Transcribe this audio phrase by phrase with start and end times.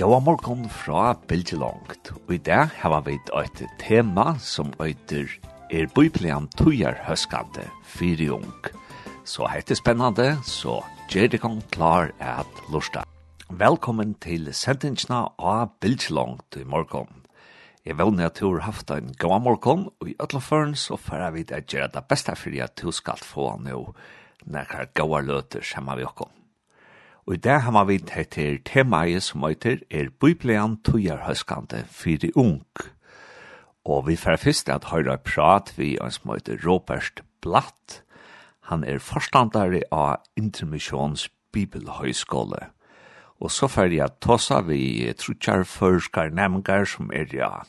[0.00, 5.28] Gåa morgon fra Bilge Langt, og i dag har vi et tema som øyder
[5.68, 8.48] er Bibelen tøyer høskande fyri ung.
[9.28, 10.78] Så heit spennande, så
[11.12, 13.04] gjer det kong klar at lusta.
[13.50, 17.12] Velkommen til sendingsna av Bilge Langt i morgon.
[17.84, 21.44] Jeg vil at du har haft en gåa morgon, og i øtloføren så får vi
[21.44, 23.84] det gjøre det beste for at du skal få nå
[24.48, 26.39] nekkar gåa løter sammen vi okkom.
[27.26, 32.64] Og i det har vi vidt til temaet som heter er Bibelen tøyerhøskande fyrir ung.
[33.84, 38.02] Og vi får først at høyre prat vi en som heter Robert Blatt.
[38.70, 42.70] Han er forstandare av Intermissions Bibelhøyskole.
[43.40, 47.62] Og så får jeg tåsa vi trutjar forskar nemgar som er ja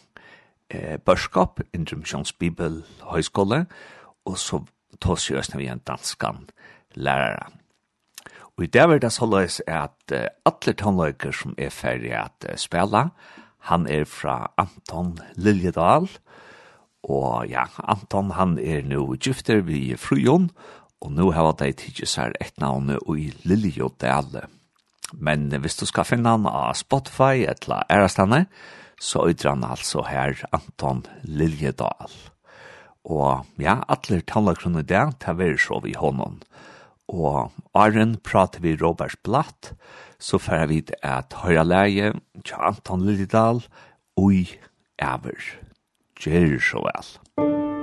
[0.70, 3.66] eh, børskap, Intermissions Bibelhøyskole,
[4.26, 4.64] og så
[5.00, 6.50] tåsa vi en danskan
[6.96, 7.61] læreren.
[8.58, 12.58] Og i det var det såleis at uh, alle tonløyker som er ferdig at uh,
[12.60, 13.10] spela,
[13.70, 16.10] han er fra Anton Liljedal,
[17.10, 20.50] og ja, Anton han er nå gifter vi frujon,
[21.02, 24.44] og nå har de tidsi seg et navn i Liljedal.
[25.18, 28.46] Men hvis du skal finne han av Spotify eller Erastane,
[29.02, 32.14] så ytrer han altså her Anton Liljedal.
[33.10, 36.42] Og ja, alle tonløykrene der det vi så vi hånden
[37.12, 39.74] og Arjen prater vi Robert Blatt,
[40.20, 42.14] så færre vi at høyre leie
[42.46, 43.64] til Anton Lillidal
[44.18, 44.46] og i
[45.02, 45.58] Æver.
[46.22, 47.16] Gjør så vel.
[47.42, 47.81] Musikk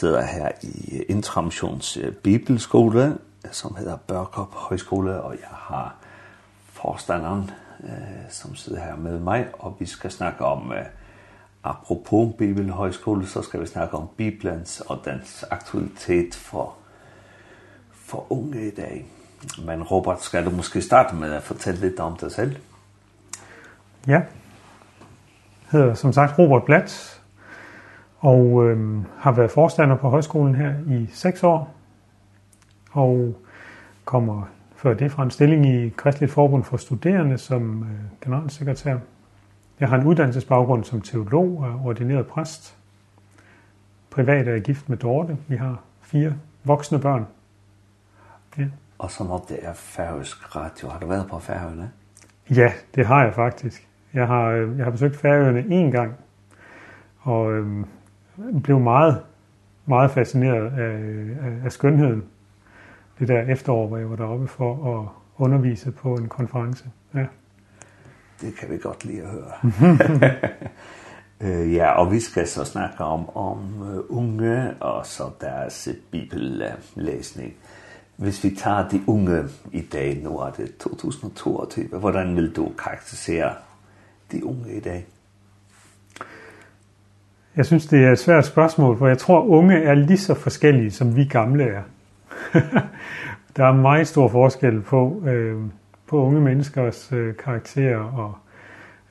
[0.00, 3.18] sidder her i Intramtions Bibelskole,
[3.50, 5.94] som hedder Børkop Højskole, og jeg har
[6.72, 7.50] forstanderen,
[8.30, 10.72] som sidder her med mig, og vi skal snakke om,
[11.64, 16.74] apropos Bibelhøjskole, så skal vi snakke om Bibelens og dens aktualitet for,
[17.92, 19.06] for unge i dag.
[19.66, 22.56] Men Robert, skal du måske starte med at fortælle lidt om dig selv?
[24.06, 24.12] Ja.
[24.12, 27.19] Jeg hedder som sagt Robert Blatt,
[28.20, 31.74] og øhm, har været forstander på højskolen her i 6 år,
[32.92, 33.34] og
[34.04, 37.88] kommer før det fra en stilling i Kristeligt Forbund for Studerende som øh,
[38.24, 38.96] generalsekretær.
[39.80, 42.76] Jeg har en uddannelsesbaggrund som teolog og ordineret præst.
[44.10, 45.36] Privat er jeg gift med Dorte.
[45.48, 46.34] Vi har fire
[46.64, 47.26] voksne børn.
[48.58, 48.66] Ja.
[48.98, 50.88] Og så når det er færøsk radio.
[50.88, 51.90] Har du været på Færøerne?
[52.50, 53.88] Ja, det har jeg faktisk.
[54.14, 56.14] Jeg har, jeg har besøgt Færøerne en gang,
[57.20, 57.84] og øhm,
[58.62, 59.22] blev meget,
[59.86, 60.94] meget fascineret af,
[61.46, 62.24] af, af skønheden.
[63.18, 66.84] Det der efterår, hvor jeg var deroppe for at undervise på en konference.
[67.14, 67.26] Ja.
[68.40, 69.52] Det kan vi godt lide at høre.
[71.64, 73.58] øh, ja, og vi skal så snakke om, om
[74.08, 77.54] unge og så deres bibellæsning.
[78.16, 83.54] Hvis vi tager de unge i dag, nu er det 2022, hvordan vil du karakterisere
[84.32, 85.06] de unge i dag?
[87.56, 90.90] Jeg synes, det er et svært spørgsmål, for jeg tror, unge er lige så forskellige,
[90.90, 91.82] som vi gamle er.
[93.56, 95.56] der er meget stor forskel på, øh,
[96.06, 98.34] på unge menneskers øh, karakterer og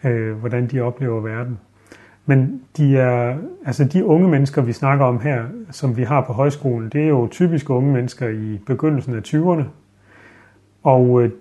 [0.09, 1.59] øh, hvordan de oplever verden.
[2.25, 6.33] Men de, er, altså de unge mennesker, vi snakker om her, som vi har på
[6.33, 9.63] højskolen, det er jo typisk unge mennesker i begyndelsen af 20'erne.
[10.83, 11.31] Og øh,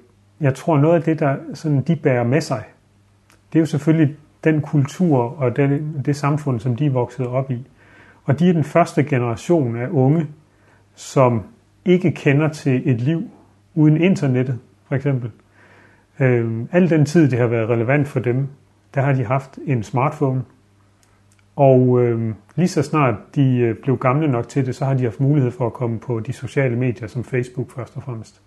[0.41, 2.65] jeg tror, noget af det, der sådan, de bærer med sig,
[3.53, 7.50] det er jo selvfølgelig den kultur og den, det samfund, som de er vokset op
[7.50, 7.67] i.
[8.25, 10.26] Og de er den første generation af unge,
[10.94, 11.43] som
[11.85, 13.31] ikke kender til et liv
[13.75, 14.58] uden internettet,
[14.88, 15.31] for eksempel.
[16.20, 18.49] Øhm, al den tid, det har været relevant for dem,
[18.94, 20.43] der har de haft en smartphone.
[21.56, 25.20] Og øhm, lige så snart de blev gamle nok til det, så har de haft
[25.20, 28.40] mulighed for at komme på de sociale medier, som Facebook først og fremmest.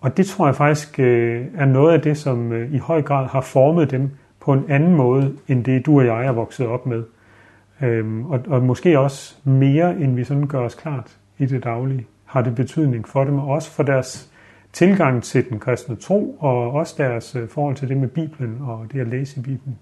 [0.00, 3.26] Og det tror jeg faktisk øh, er noget af det, som øh, i høj grad
[3.26, 4.10] har formet dem
[4.42, 7.04] på en anden måde, end det du og jeg er vokset op med.
[7.82, 12.06] Øhm, og, og måske også mere, end vi sådan gør os klart i det daglige,
[12.24, 14.30] har det betydning for dem, og også for deres
[14.72, 19.00] tilgang til den kristne tro, og også deres forhold til det med Bibelen og det
[19.00, 19.78] at læse i Bibelen.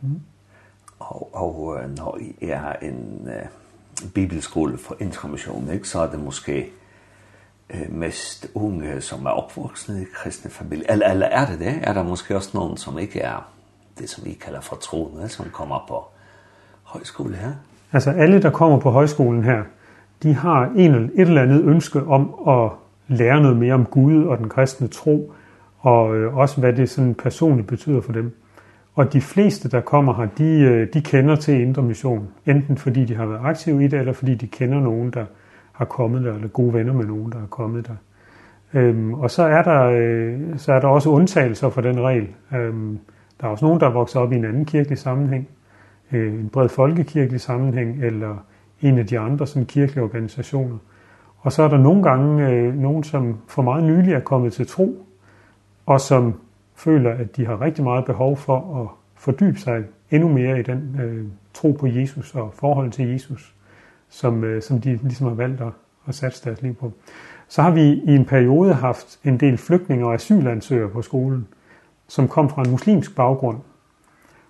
[0.00, 0.20] Mm.
[0.98, 6.70] Og, og når I er en uh, bibelskole for intermission, ikke, så er det måske
[7.74, 10.92] uh, mest unge, som er opvoksne i kristne familier.
[10.92, 11.74] Eller, eller er det det?
[11.82, 13.53] Er der måske også nogen, som ikke er
[13.98, 16.04] det som vi kalder for troende, som kommer på
[16.82, 17.52] højskole her.
[17.92, 19.62] Altså alle, der kommer på højskolen her,
[20.22, 22.70] de har en, et eller andet ønske om at
[23.08, 25.32] lære noget mere om Gud og den kristne tro,
[25.78, 28.36] og øh, også hvad det sådan personligt betyder for dem.
[28.94, 33.04] Og de fleste, der kommer her, de, øh, de kender til Indre Mission, enten fordi
[33.04, 35.24] de har været aktive i det, eller fordi de kender nogen, der
[35.72, 37.94] har kommet der, eller gode venner med nogen, der har kommet der.
[38.80, 42.28] Ehm og så er der øh, så er der også undtagelser for den regel.
[42.54, 42.98] Ehm
[43.40, 45.48] Der er også nogen, der er vokset op i en anden kirkelig sammenhæng,
[46.12, 48.36] øh, en bred folkekirkelig sammenhæng, eller
[48.82, 50.78] en af de andre sådan, kirkelige organisationer.
[51.38, 54.66] Og så er der nogle gange øh, nogen, som for meget nylig er kommet til
[54.66, 55.06] tro,
[55.86, 56.40] og som
[56.74, 61.00] føler, at de har rigtig meget behov for at fordybe sig endnu mere i den
[61.02, 63.54] øh, tro på Jesus og forhold til Jesus,
[64.08, 65.72] som, øh, som de ligesom har valgt at,
[66.08, 66.92] at satse deres liv på.
[67.48, 71.38] Så har vi i en periode haft en del flygtninge og asylansøgere på skolen.
[71.38, 71.63] Øh,
[72.08, 73.58] som kom fra en muslimsk baggrund.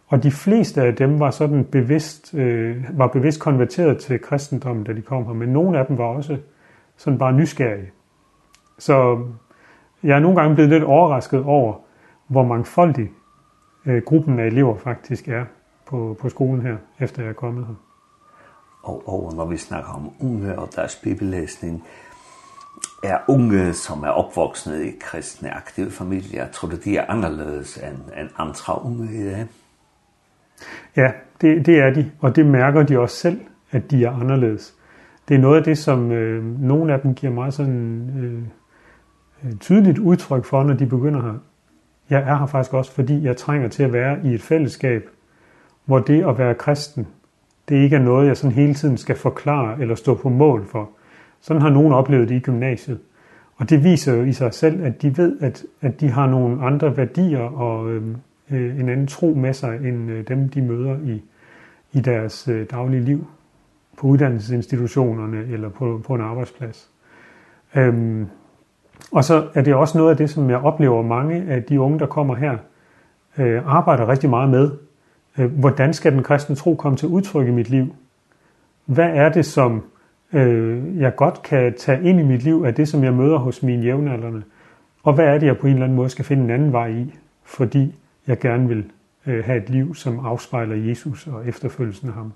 [0.07, 4.93] Og de fleste af dem var sådan bevidst øh, var bevidst konverteret til kristendommen, da
[4.93, 6.39] de kom her, men nogle af dem var også
[6.97, 7.91] sådan bare nysgerrige.
[8.79, 9.27] Så
[10.03, 11.75] jeg er nogle gange blevet lidt overrasket over,
[12.29, 13.11] hvor mangfoldig
[13.87, 15.45] øh, gruppen af elever faktisk er
[15.87, 17.75] på, på skolen her, efter jeg er kommet her.
[18.83, 21.85] Og, og når vi snakker om unge og deres bibellæsning,
[23.05, 28.21] er unge, som er opvoksne i kristne aktive familier, tror du de er anderledes end,
[28.21, 29.47] en andre unge i dag?
[30.97, 34.75] Ja, det, det er de, og det mærker de også selv, at de er anderledes.
[35.29, 38.11] Det er noget af det, som øh, nogle af dem giver meget sådan,
[39.45, 41.35] øh, tydeligt udtryk for, når de begynder her.
[42.11, 45.09] Jeg er her faktisk også, fordi jeg trænger til at være i et fællesskab,
[45.85, 47.07] hvor det at være kristen,
[47.69, 50.91] det ikke er noget, jeg sådan hele tiden skal forklare eller stå på mål for.
[51.45, 52.99] Sådan har nogen oplevet det i gymnasiet.
[53.57, 56.65] Og det viser jo i sig selv, at de ved, at, at de har nogle
[56.65, 58.03] andre værdier og øh,
[58.51, 61.23] en anden tro med sig, end øh, dem de møder i,
[61.93, 63.27] i deres øh, daglige liv.
[63.99, 66.91] På uddannelsesinstitutionerne eller på, på en arbejdsplads.
[67.75, 68.27] Øhm,
[69.13, 71.99] og så er det også noget af det, som jeg oplever mange af de unge,
[71.99, 72.57] der kommer her,
[73.39, 74.71] øh, arbejder rigtig meget med.
[75.39, 77.95] Øh, hvordan skal den kristne tro komme til udtryk i mit liv?
[78.87, 79.83] Hvad er det, som
[80.35, 83.63] øh, jeg godt kan tage ind i mit liv af det, som jeg møder hos
[83.63, 84.43] mine jævnaldrende.
[85.03, 86.89] Og hvad er det, jeg på en eller anden måde skal finde en anden vej
[86.89, 87.15] i,
[87.45, 87.95] fordi
[88.27, 88.85] jeg gerne vil
[89.27, 92.33] øh, have et liv, som afspejler Jesus og efterfølgelsen af ham.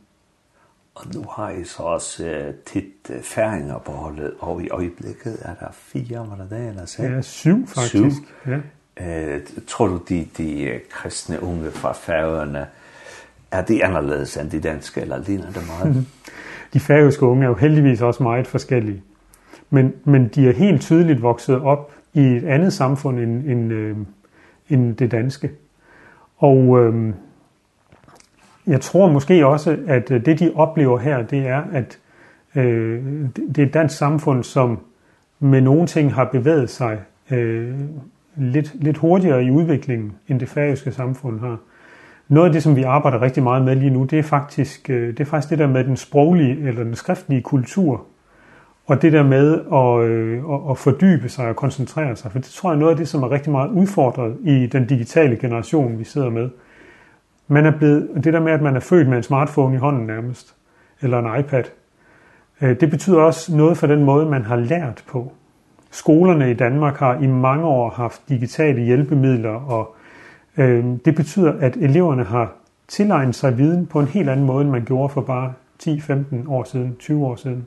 [0.94, 5.38] Og nu har I så også øh, tit øh, færinger på holdet, og i øjeblikket
[5.42, 7.02] er der fire, var der det, eller så?
[7.02, 8.16] Ja, syv faktisk.
[8.44, 8.52] Syv.
[8.98, 9.34] Ja.
[9.34, 12.66] Øh, tror du, de, de kristne unge fra færøerne,
[13.50, 16.06] er de anderledes end de danske, eller ligner det meget?
[16.72, 19.02] De færøske unge er jo heldigvis også meget forskellige.
[19.70, 23.96] Men, men de er helt tydeligt vokset op i et andet samfund end, end, øh,
[24.68, 25.50] end det danske.
[26.38, 27.14] Og øh,
[28.66, 31.98] jeg tror måske også, at det de oplever her, det er, at
[32.54, 33.04] øh,
[33.36, 34.78] det er et dansk samfund, som
[35.38, 36.98] med nogle ting har bevæget sig
[37.30, 37.74] øh,
[38.36, 41.58] lidt, lidt hurtigere i udviklingen, end det færøske samfund har.
[42.28, 45.20] Noget af det som vi arbejder rigtig meget med lige nu, det er faktisk det
[45.20, 48.04] er faktisk det der med den sproglige eller den skriftlige kultur.
[48.86, 52.70] Og det der med at øh, at fordybe sig og koncentrere sig, for det tror
[52.70, 56.30] jeg noget af det som er rigtig meget udfordret i den digitale generation vi sidder
[56.30, 56.50] med.
[57.48, 60.06] Man er blevet det der med at man er født med en smartphone i hånden
[60.06, 60.54] nærmest
[61.02, 61.64] eller en iPad.
[62.60, 65.32] Det betyder også noget for den måde man har lært på.
[65.90, 69.96] Skolerne i Danmark har i mange år haft digitale hjælpemidler og
[71.04, 72.52] Det betyder, at eleverne har
[72.88, 76.64] tilegnet sig viden på en helt anden måde, end man gjorde for bare 10-15 år
[76.64, 77.66] siden, 20 år siden.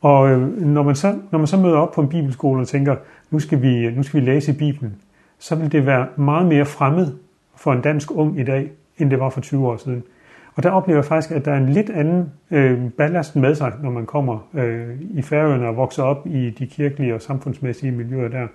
[0.00, 2.96] Og når man så, når man så møder op på en bibelskole og tænker,
[3.30, 4.94] nu skal vi, nu skal vi læse Bibelen,
[5.38, 7.12] så vil det være meget mere fremmed
[7.56, 10.02] for en dansk ung i dag, end det var for 20 år siden.
[10.54, 13.72] Og der oplever jeg faktisk, at der er en lidt anden øh, ballast med sig,
[13.82, 18.28] når man kommer øh, i færøerne og vokser op i de kirkelige og samfundsmæssige miljøer
[18.28, 18.46] der,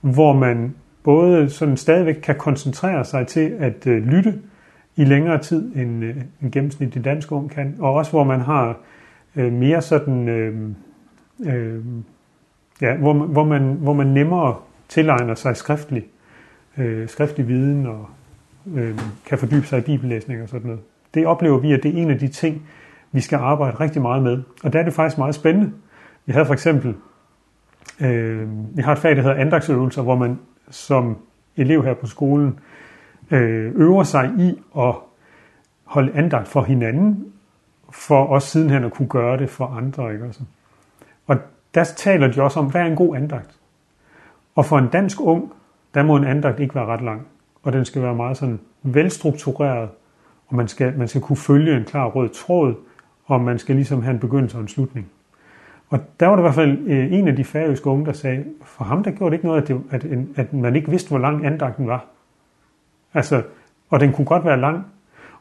[0.00, 0.74] hvor man
[1.04, 4.34] både sådan stadigvæk kan koncentrere sig til at øh, lytte
[4.96, 8.76] i længere tid end øh, en gennemsnitlig dansk ung kan, og også hvor man har
[9.36, 10.70] øh, mere sådan øh,
[11.46, 11.84] øh,
[12.80, 14.56] ja, hvor man, hvor man hvor man nemmere
[14.88, 16.04] tilegner sig skriftlig
[16.78, 18.06] øh, skriftlig viden og
[18.74, 20.82] øh, kan fordybe sig i bibellæsning og sådan noget.
[21.14, 22.62] Det oplever vi at det er en af de ting
[23.12, 24.42] vi skal arbejde rigtig meget med.
[24.64, 25.72] Og der er det faktisk meget spændende.
[26.26, 26.94] Vi havde for eksempel
[28.00, 30.38] øh, vi har et fag der hedder andagsøvelser, hvor man
[30.70, 31.16] som
[31.56, 32.58] elev her på skolen
[33.30, 34.94] øh, øver sig i at
[35.84, 37.32] holde andagt for hinanden,
[37.90, 40.12] for også sidenhen at kunne gøre det for andre.
[40.12, 40.24] Ikke?
[40.24, 40.40] Også?
[41.26, 41.36] Og
[41.74, 43.58] der taler de også om, hvad er en god andagt?
[44.54, 45.52] Og for en dansk ung,
[45.94, 47.26] der må en andagt ikke være ret lang.
[47.62, 49.88] Og den skal være meget sådan velstruktureret,
[50.48, 52.74] og man skal, man skal kunne følge en klar rød tråd,
[53.24, 55.10] og man skal ligesom have en begyndelse og en slutning.
[55.88, 58.44] Og der var det i hvert fald øh, en af de færøske unge, der sagde,
[58.62, 61.08] for ham der gjorde det ikke noget, at, det, at, en, at man ikke vidste,
[61.08, 62.06] hvor lang andagten var.
[63.14, 63.42] Altså,
[63.90, 64.86] og den kunne godt være lang.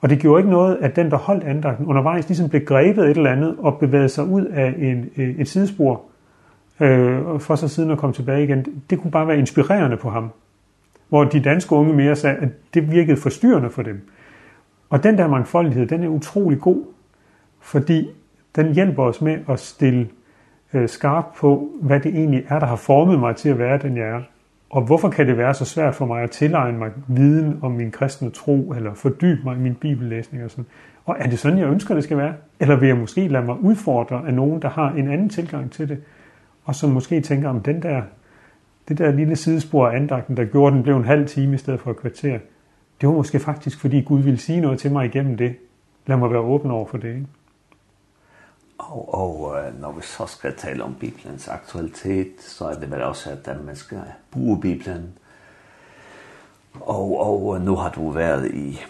[0.02, 3.18] Og det gjorde ikke noget, at den, der holdt andagten undervejs, ligesom blev grebet et
[3.18, 6.02] eller andet og bevægede sig ud af en, et sidespor,
[6.80, 8.84] øh, for så siden at komme tilbage igen.
[8.90, 10.30] Det kunne bare være inspirerende på ham.
[11.10, 14.10] Hvor de danske unge mere sagde, at det virkede forstyrrende for dem.
[14.90, 16.84] Og den der mangfoldighed, den er utrolig god,
[17.62, 18.10] fordi
[18.56, 20.10] den hjælper os med at stille
[20.74, 23.98] øh, skarp på, hvad det egentlig er, der har formet mig til at være den,
[23.98, 24.22] jeg er.
[24.70, 27.92] Og hvorfor kan det være så svært for mig at tilegne mig viden om min
[27.92, 30.66] kristne tro, eller fordybe mig i min bibellæsning og sådan.
[31.06, 32.34] Og er det sådan, jeg ønsker, det skal være?
[32.60, 35.90] Eller vil jeg måske lade mig udfordre af nogen, der har en anden tilgang til
[35.90, 35.98] det,
[36.66, 38.02] og som måske tænker, om den der,
[38.88, 41.80] det der lille sidespor af andagten, der gjorde, den blev en halv time i stedet
[41.80, 42.40] for et kvarter,
[43.02, 45.56] det var måske faktisk, fordi Gud ville sige noget til mig igennem det.
[46.08, 47.26] Lad mig være åben over for det, ikke?
[48.90, 53.30] Og, og når vi så skal tale om Bibelens aktualitet, så er det vel også,
[53.46, 55.18] at man skal bruge Bibelen.
[56.82, 58.82] Og, og nu har du været i,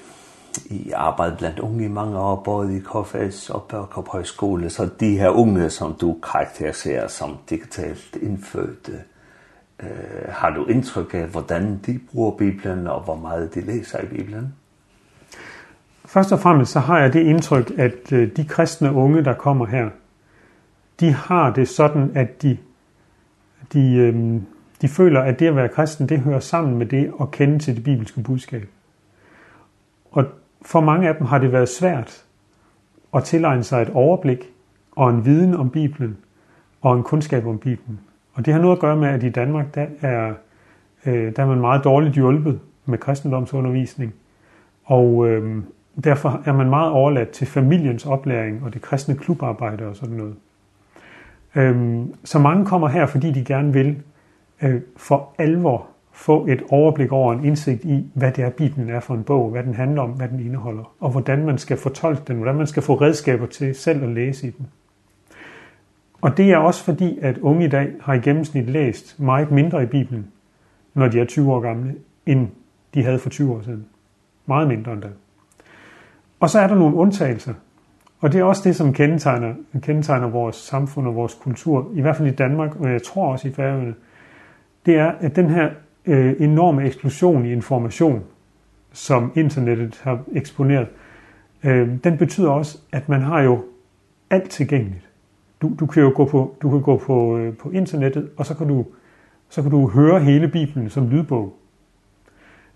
[0.65, 4.69] i arbejde blandt unge i mange år, både i KFS og Børkop Højskole.
[4.69, 9.01] Så de her unge, som du karakteriserer som digitalt indfødte,
[9.79, 9.88] øh,
[10.29, 14.53] har du indtryk af, hvordan de bruger Bibelen, og hvor meget de læser i Bibelen?
[16.13, 19.89] Først og fremmest så har jeg det indtryk, at de kristne unge, der kommer her,
[21.00, 22.58] de har det sådan, at de,
[23.74, 24.41] de, øh,
[24.82, 27.75] de føler, at det at være kristen, det hører sammen med det at kende til
[27.75, 28.67] det bibelske budskab.
[30.12, 30.25] Og
[30.62, 32.24] for mange af dem har det været svært
[33.15, 34.50] at tilegne sig et overblik
[34.91, 36.17] og en viden om Bibelen
[36.82, 38.00] og en kundskab om Bibelen.
[38.34, 40.34] Og det har noget at gøre med, at i Danmark, der er,
[41.05, 44.13] øh, der er man meget dårligt hjulpet med kristendomsundervisning.
[44.86, 45.63] Og, øh,
[46.03, 50.35] Derfor er man meget overladt til familiens oplæring og det kristne klubarbejde og sådan noget.
[51.55, 54.01] Ehm så mange kommer her fordi de gerne vil
[54.62, 59.00] øh, for alvor få et overblik over en indsigt i hvad det er Bibelen er
[59.00, 62.21] for en bog, hvad den handler om, hvad den indeholder og hvordan man skal fortolke
[62.27, 64.67] den, hvordan man skal få redskaber til selv at læse i den.
[66.21, 69.83] Og det er også fordi at unge i dag har i gennemsnit læst meget mindre
[69.83, 70.27] i Bibelen,
[70.93, 71.95] når de er 20 år gamle,
[72.25, 72.47] end
[72.93, 73.85] de havde for 20 år siden.
[74.45, 75.12] Meget mindre end det.
[76.43, 77.53] Og så er der nogle undtagelser.
[78.19, 82.15] Og det er også det, som kendetegner, kendetegner vores samfund og vores kultur, i hvert
[82.15, 83.93] fald i Danmark, og jeg tror også i Færøerne,
[84.85, 85.69] det er, at den her
[86.05, 88.23] øh, enorme eksplosion i information,
[88.93, 90.88] som internettet har eksponeret,
[91.63, 93.63] øh, den betyder også, at man har jo
[94.29, 95.09] alt tilgængeligt.
[95.62, 98.53] Du, du kan jo gå på, du kan gå på, øh, på internettet, og så
[98.57, 98.85] kan, du,
[99.50, 101.53] så kan du høre hele Bibelen som lydbog.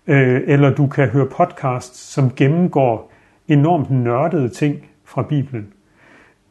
[0.06, 3.12] Øh, eller du kan høre podcasts, som gennemgår
[3.48, 5.72] enormt nørdede ting fra Bibelen,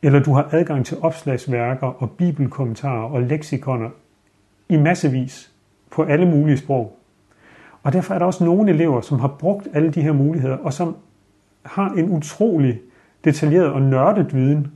[0.02, 3.90] eller du har adgang til opslagsværker og bibelkommentarer og leksikoner
[4.70, 5.52] i massevis
[5.92, 6.98] på alle mulige sprog.
[7.84, 10.74] Og derfor er der også nogle elever, som har brugt alle de her muligheder, og
[10.74, 10.96] som
[11.64, 12.80] har en utrolig
[13.24, 14.68] detaljeret og nørdet viden,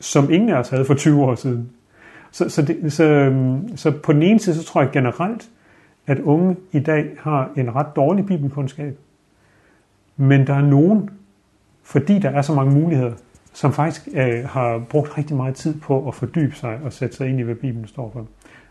[0.00, 1.70] som ingen af os havde for 20 år siden.
[2.30, 3.32] Så, så, det, så,
[3.76, 5.48] så på den ene side, så tror jeg generelt,
[6.06, 8.98] at unge i dag har en ret dårlig bibelkundskab.
[10.16, 11.10] Men der er nogen,
[11.84, 13.12] fordi der er så mange muligheder,
[13.52, 17.28] som faktisk øh, har brugt rigtig meget tid på at fordybe sig og sætte sig
[17.28, 18.26] ind i, hvad Bibelen står for.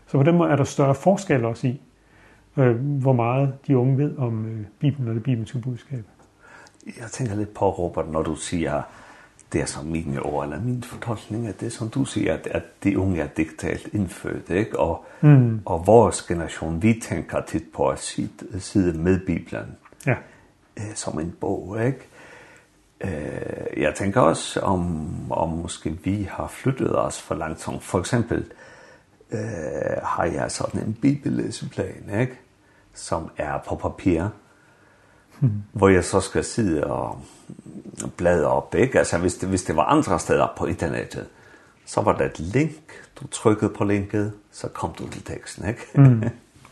[0.06, 1.80] Så på den måde er der større forskel også i,
[2.56, 6.04] øh, hvor meget de unge ved om øh, Bibelen og det bibelske budskab.
[6.86, 8.82] Jeg tænker lidt på, Robert, når du siger,
[9.52, 12.62] det er som mine ord, eller min fortolkning af det, som du siger, at, at
[12.84, 14.78] de unge er digitalt indfødt, ikke?
[14.78, 15.60] Og, mm.
[15.64, 17.98] og vores generation, vi tænker tit på at
[18.58, 20.14] sidde med Bibelen ja.
[20.76, 22.08] øh, som en bog, ikke?
[23.04, 27.98] Eh, jeg tænker også om om måske vi har flyttet os for langt som for
[27.98, 28.44] eksempel
[29.30, 29.38] eh
[30.02, 32.40] har jeg sådan en bibellæseplan, ikke?
[32.94, 34.28] Som er på papir.
[35.40, 35.62] Hmm.
[35.72, 37.20] Hvor jeg så skal sidde og
[38.16, 38.98] bladre op, ikke?
[38.98, 41.26] Altså hvis det, hvis det var andre steder på internettet,
[41.86, 42.80] så var der et link,
[43.20, 45.86] du trykkede på linket, så kom du til teksten, ikke?
[45.94, 46.22] mm.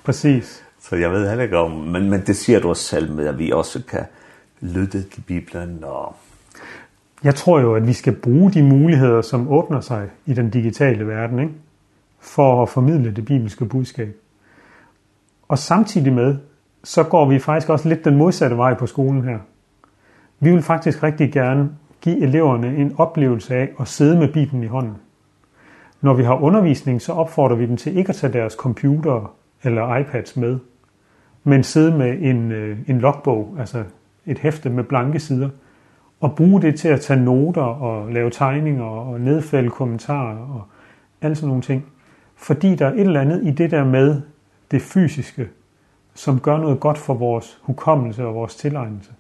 [0.05, 0.65] Præcis.
[0.89, 3.39] så jeg ved heller ikke om, men, men det siger du også selv med, at
[3.39, 4.05] vi også kan,
[4.63, 6.17] lytte til Bibelen og
[7.25, 11.07] Jeg tror jo, at vi skal bruge de muligheder, som åbner sig i den digitale
[11.07, 11.53] verden, ikke?
[12.21, 14.17] for at formidle det bibelske budskab.
[15.49, 16.37] Og samtidig med,
[16.85, 19.39] så går vi faktisk også lidt den modsatte vej på skolen her.
[20.41, 24.67] Vi vil faktisk rigtig gerne give eleverne en oplevelse af at sidde med Bibelen i
[24.67, 24.97] hånden.
[26.01, 29.97] Når vi har undervisning, så opfordrer vi dem til ikke at tage deres computer eller
[29.97, 30.59] iPads med,
[31.45, 32.53] men sidde med en,
[32.87, 33.85] en logbog, altså
[34.27, 35.49] et hæfte med blanke sider,
[36.21, 40.63] og bruge det til at tage noter og lave tegninger og nedfælde kommentarer og
[41.23, 41.87] alle sådan nogle ting.
[42.37, 44.23] Fordi der er et eller andet i det der med
[44.71, 45.49] det fysiske,
[46.15, 49.11] som gør noget godt for vores hukommelse og vores tilegnelse.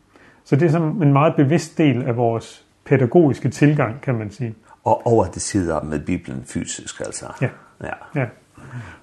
[0.45, 4.55] Så det er som en meget bevidst del af vores pædagogiske tilgang, kan man sige.
[4.85, 7.27] Og over det sidder med Bibelen fysisk, altså.
[7.41, 7.49] Ja.
[7.83, 8.21] ja.
[8.21, 8.27] ja.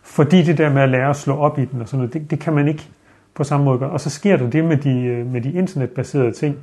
[0.02, 2.32] Fordi det der med at lære at slå op i den og sådan noget, det,
[2.32, 2.90] det kan man ikke
[3.34, 3.80] på samme måde.
[3.80, 6.58] Og så sker der det med de, med de internetbaserede ting,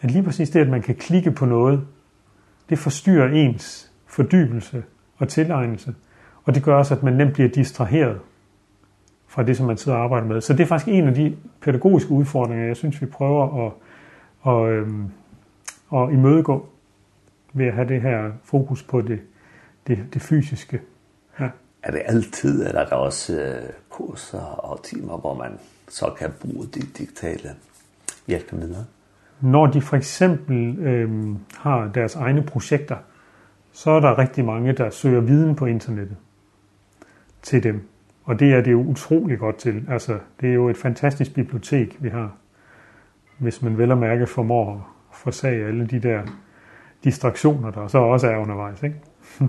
[0.00, 1.86] at lige præcis det, at man kan klikke på noget,
[2.68, 4.84] det forstyrrer ens fordybelse
[5.16, 5.94] og tilegnelse.
[6.44, 8.20] Og det gør også, at man nemt bliver distraheret
[9.26, 10.40] fra det, som man sidder og arbejder med.
[10.40, 13.72] Så det er faktisk en af de pædagogiske udfordringer, jeg synes, vi prøver at,
[14.52, 15.10] at, øhm,
[15.94, 16.68] at imødegå
[17.52, 19.20] ved at have det her fokus på det,
[19.86, 20.80] det, det fysiske.
[21.40, 21.48] Ja.
[21.82, 23.58] Er det altid, eller er der også
[23.88, 25.58] kurser og timer, hvor man
[25.88, 27.50] så kan bruge de digitale
[28.26, 28.84] hjælpemidler.
[29.40, 32.96] Når de for eksempel øhm, har deres egne projekter,
[33.72, 36.16] så er der rigtig mange, der søger viden på internettet
[37.42, 37.88] til dem.
[38.24, 39.84] Og det er det jo utrolig godt til.
[39.88, 42.36] Altså, det er jo et fantastisk bibliotek, vi har.
[43.38, 44.74] Hvis man vel og mærke formår
[45.10, 46.22] at forsage alle de der
[47.04, 48.82] distraktioner, der så også er undervejs.
[48.82, 48.96] Ikke?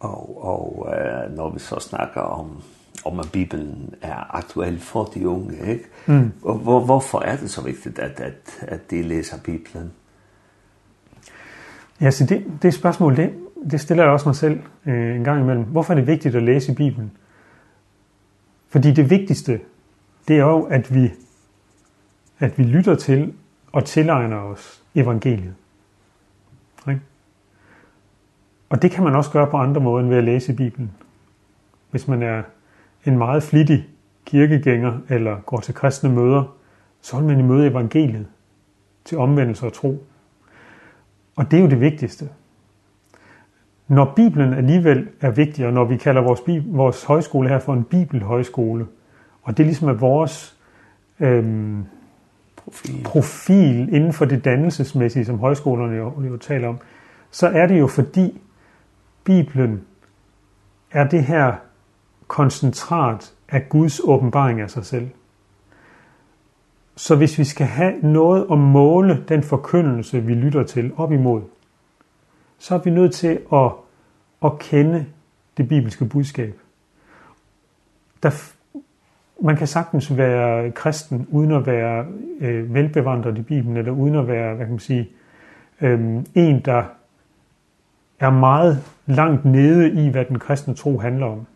[0.00, 2.62] og og øh, når vi så snakker om
[3.04, 5.84] om at Bibelen er aktuell for de unge, ikke?
[6.06, 6.32] Mm.
[6.42, 9.92] Og hvor, hvorfor er det så vigtigt, at, at, at de læser Bibelen?
[12.00, 13.34] Ja, så det, det spørgsmål, det,
[13.70, 15.64] det stiller jeg også mig selv øh, en gang imellem.
[15.64, 17.12] Hvorfor er det vigtigt at læse Bibelen?
[18.68, 19.60] Fordi det vigtigste,
[20.28, 21.10] det er jo, at vi,
[22.38, 23.34] at vi lytter til
[23.72, 25.54] og tilegner os evangeliet.
[26.88, 27.00] Ikke?
[28.68, 30.92] Og det kan man også gøre på andre måder end ved at læse Bibelen.
[31.90, 32.42] Hvis man er
[33.04, 33.88] en meget flittig
[34.24, 36.56] kirkegænger eller går til kristne møder,
[37.00, 38.26] så vil man i møde evangeliet
[39.04, 40.06] til omvendelse og tro.
[41.36, 42.28] Og det er jo det vigtigste.
[43.88, 47.84] Når Bibelen alligevel er vigtig, og når vi kalder vores, vores højskole her for en
[47.84, 48.86] bibelhøjskole,
[49.42, 50.56] og det ligesom er vores
[51.20, 51.84] øhm,
[52.56, 53.02] profil.
[53.04, 56.78] profil inden for det dannelsesmæssige, som højskolerne jo, jo taler om,
[57.30, 58.40] så er det jo fordi
[59.24, 59.82] Bibelen
[60.90, 61.54] er det her
[62.28, 65.08] koncentrat af Guds åbenbaring af sig selv.
[66.96, 71.42] Så hvis vi skal have noget at måle den forkyndelse, vi lytter til op imod,
[72.58, 73.70] så er vi nødt til at,
[74.44, 75.06] at kende
[75.56, 76.58] det bibelske budskab.
[78.22, 78.30] Der,
[79.42, 82.06] man kan sagtens være kristen uden at være
[82.40, 85.08] øh, velbevandret i Bibelen, eller uden at være, hvad kan man sige,
[85.80, 86.00] øh,
[86.34, 86.84] en, der
[88.18, 91.46] er meget langt nede i, hvad den kristne tro handler om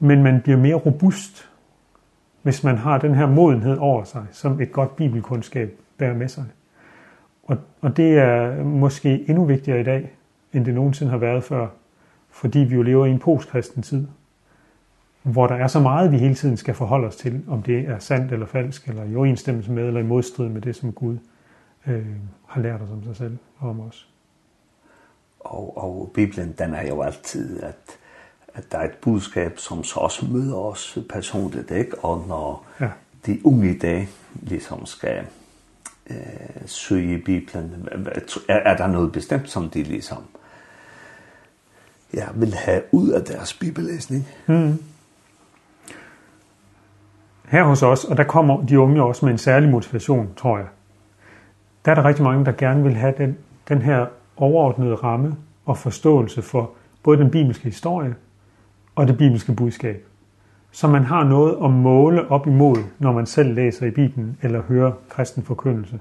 [0.00, 1.48] men man bliver mere robust,
[2.42, 6.44] hvis man har den her modenhed over sig, som et godt bibelkundskab bærer med sig.
[7.42, 10.12] Og, og det er måske endnu vigtigere i dag,
[10.52, 11.68] end det nogensinde har været før,
[12.30, 14.06] fordi vi jo lever i en postkristen tid,
[15.22, 17.98] hvor der er så meget, vi hele tiden skal forholde os til, om det er
[17.98, 21.18] sandt eller falsk, eller i overensstemmelse med, eller i modstrid med det, som Gud
[21.86, 22.06] øh,
[22.46, 24.08] har lært os om sig selv og om os.
[25.40, 27.98] Og, og Bibelen, den er jo altid, at
[28.54, 31.98] at der er et budskab, som så også møder os personligt, ikke?
[31.98, 32.88] Og når ja.
[33.26, 34.08] de unge i dag
[34.42, 35.24] ligesom skal
[36.10, 36.16] øh,
[36.66, 37.88] søge i Bibelen,
[38.48, 40.22] er, er der noget bestemt, som de ligesom
[42.14, 44.28] ja, vil have ud af deres bibellæsning?
[44.46, 44.82] Mm.
[47.48, 50.66] Her hos os, og der kommer de unge også med en særlig motivation, tror jeg,
[51.84, 55.78] der er der rigtig mange, der gerne vil have den, den her overordnede ramme og
[55.78, 56.70] forståelse for
[57.02, 58.14] både den bibelske historie,
[58.94, 60.04] og det bibelske budskab.
[60.72, 64.62] Så man har noget at måle op imod, når man selv læser i Bibelen eller
[64.62, 65.98] hører kristen forkyndelse.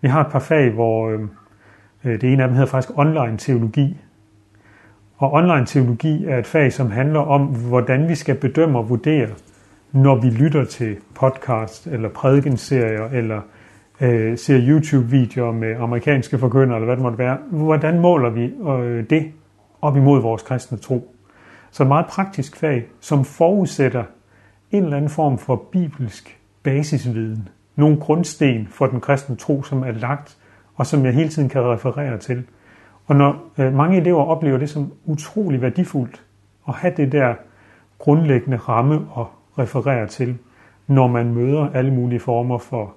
[0.00, 3.96] Vi har et par fag, hvor øh, det ene af dem hedder faktisk online teologi.
[5.16, 9.28] Og online teologi er et fag, som handler om, hvordan vi skal bedømme og vurdere,
[9.92, 13.40] når vi lytter til podcast eller prædikenserier eller
[14.00, 17.38] øh, ser YouTube-videoer med amerikanske forkyndere eller hvad det måtte være.
[17.50, 19.32] Hvordan måler vi øh, det
[19.82, 21.14] op imod vores kristne tro?
[21.70, 24.04] Så et meget praktisk fag, som forudsætter
[24.70, 27.48] en eller anden form for bibelsk basisviden.
[27.76, 30.36] Nogle grundsten for den kristne tro, som er lagt,
[30.74, 32.44] og som jeg hele tiden kan referere til.
[33.06, 36.24] Og når mange elever oplever det som utrolig værdifuldt
[36.68, 37.34] at have det der
[37.98, 39.26] grundlæggende ramme at
[39.58, 40.38] referere til,
[40.86, 42.94] når man møder alle mulige former for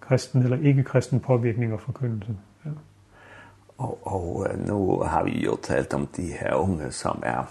[0.00, 2.36] kristen eller ikke-kristen påvirkning og forkyndelse.
[2.64, 2.70] Ja.
[3.78, 7.50] Og, og nu har vi jo talt om de her unge, som er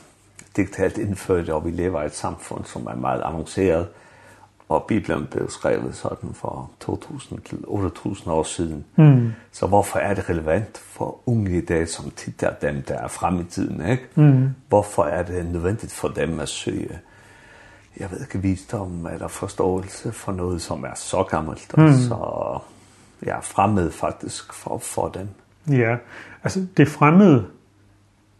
[0.58, 3.88] digitalt indført, og vi lever i et samfund, som er meget avanceret.
[4.70, 8.86] Og Bibelen blev skrevet sådan for 2000 til 8000 år siden.
[8.96, 9.32] Mm.
[9.52, 13.08] Så hvorfor er det relevant for unge i dag, som tit er dem, der er
[13.08, 13.90] fremme i tiden?
[13.90, 14.04] Ikke?
[14.16, 14.50] Mm.
[14.70, 17.00] Hvorfor er det nødvendigt for dem at søge
[18.00, 21.94] jeg ved ikke, visdom eller forståelse for noget, som er så gammelt, og mm.
[21.94, 22.60] så
[23.26, 25.28] ja, fremmed faktisk for, for dem.
[25.78, 25.96] Ja,
[26.44, 27.46] altså det fremmede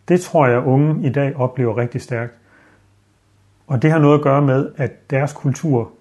[0.08, 2.34] Det tror jeg, unge i dag oplever rigtig stærkt.
[3.68, 5.92] Og det har noget at gøre med, at deres kultur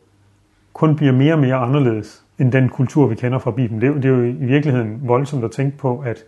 [0.73, 3.81] kun bliver mere og mere anderledes end den kultur, vi kender fra Bibelen.
[3.81, 6.25] Det er det er jo i virkeligheden voldsomt at tænke på, at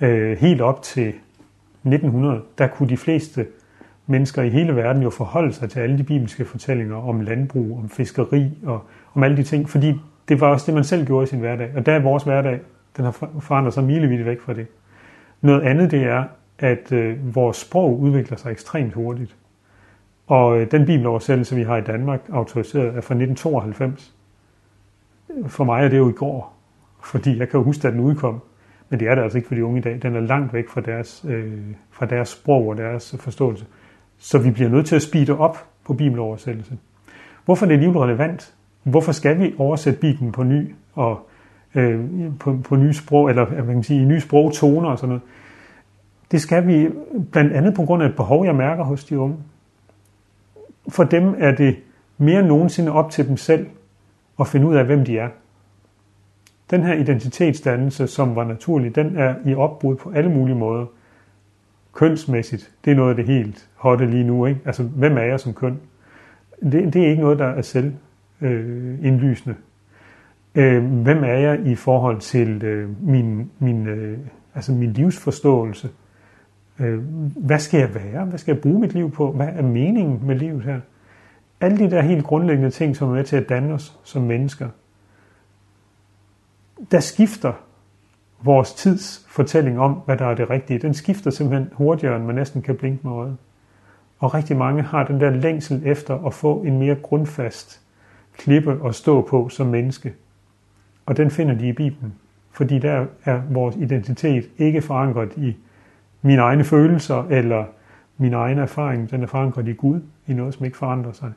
[0.00, 3.46] øh, helt op til 1900, der kunne de fleste
[4.06, 7.88] mennesker i hele verden jo forholde sig til alle de bibelske fortællinger om landbrug, om
[7.88, 8.82] fiskeri og
[9.14, 9.94] om alle de ting, fordi
[10.28, 11.70] det var også det, man selv gjorde i sin hverdag.
[11.76, 12.60] Og der er vores hverdag,
[12.96, 14.66] den har forandret sig milevidt væk fra det.
[15.40, 16.24] Noget andet det er,
[16.58, 19.36] at øh, vores sprog udvikler sig ekstremt hurtigt.
[20.26, 24.14] Og øh, den bibeloversættelse, vi har i Danmark, autoriseret, er fra 1992.
[25.46, 26.56] For mig er det jo i går,
[27.04, 28.40] fordi jeg kan jo huske, at den udkom.
[28.88, 29.98] Men det er det altså ikke for de unge i dag.
[30.02, 31.52] Den er langt væk fra deres, øh,
[31.90, 33.66] fra deres sprog og deres forståelse.
[34.18, 36.78] Så vi bliver nødt til at speede op på bibeloversættelse.
[37.44, 38.54] Hvorfor er det alligevel relevant?
[38.82, 41.28] Hvorfor skal vi oversætte Bibelen på ny og
[41.74, 42.00] øh,
[42.40, 45.22] på, på nye sprog, eller hvad kan man sige, i nye sprogtoner og sådan noget?
[46.32, 46.88] Det skal vi
[47.32, 49.36] blandt andet på grund af et behov, jeg mærker hos de unge.
[50.88, 51.76] For dem er det
[52.18, 53.66] mere end nogensinde op til dem selv
[54.40, 55.28] at finde ud af, hvem de er.
[56.70, 60.86] Den her identitetsdannelse, som var naturlig, den er i opbrud på alle mulige måder.
[61.92, 64.46] Kønsmæssigt, det er noget af det helt hotte lige nu.
[64.46, 64.60] Ikke?
[64.64, 65.80] Altså, hvem er jeg som køn?
[66.62, 67.92] Det, det er ikke noget, der er selv
[68.40, 69.56] øh, indlysende.
[70.54, 74.18] Øh, hvem er jeg i forhold til øh, min, min, øh,
[74.54, 75.88] altså min livsforståelse?
[76.78, 76.98] Øh,
[77.36, 78.24] hvad skal jeg være?
[78.24, 79.32] Hvad skal jeg bruge mit liv på?
[79.32, 80.80] Hvad er meningen med livet her?
[81.60, 84.68] Alle de der helt grundlæggende ting, som er med til at danne os som mennesker.
[86.90, 87.52] Der skifter
[88.44, 90.78] vores tids fortælling om, hvad der er det rigtige.
[90.78, 93.36] Den skifter simpelthen hurtigere, end man næsten kan blinke med øjet.
[94.18, 97.80] Og rigtig mange har den der længsel efter at få en mere grundfast
[98.38, 100.14] klippe at stå på som menneske.
[101.06, 102.14] Og den finder de i Bibelen,
[102.50, 105.56] fordi der er vores identitet ikke forankret i
[106.22, 107.64] mine egne følelser eller
[108.18, 111.32] min egen erfaring, den er forankret i Gud, i noget, som ikke forandrer sig.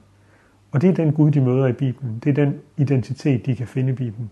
[0.72, 2.20] Og det er den Gud, de møder i Bibelen.
[2.24, 4.30] Det er den identitet, de kan finde i Bibelen.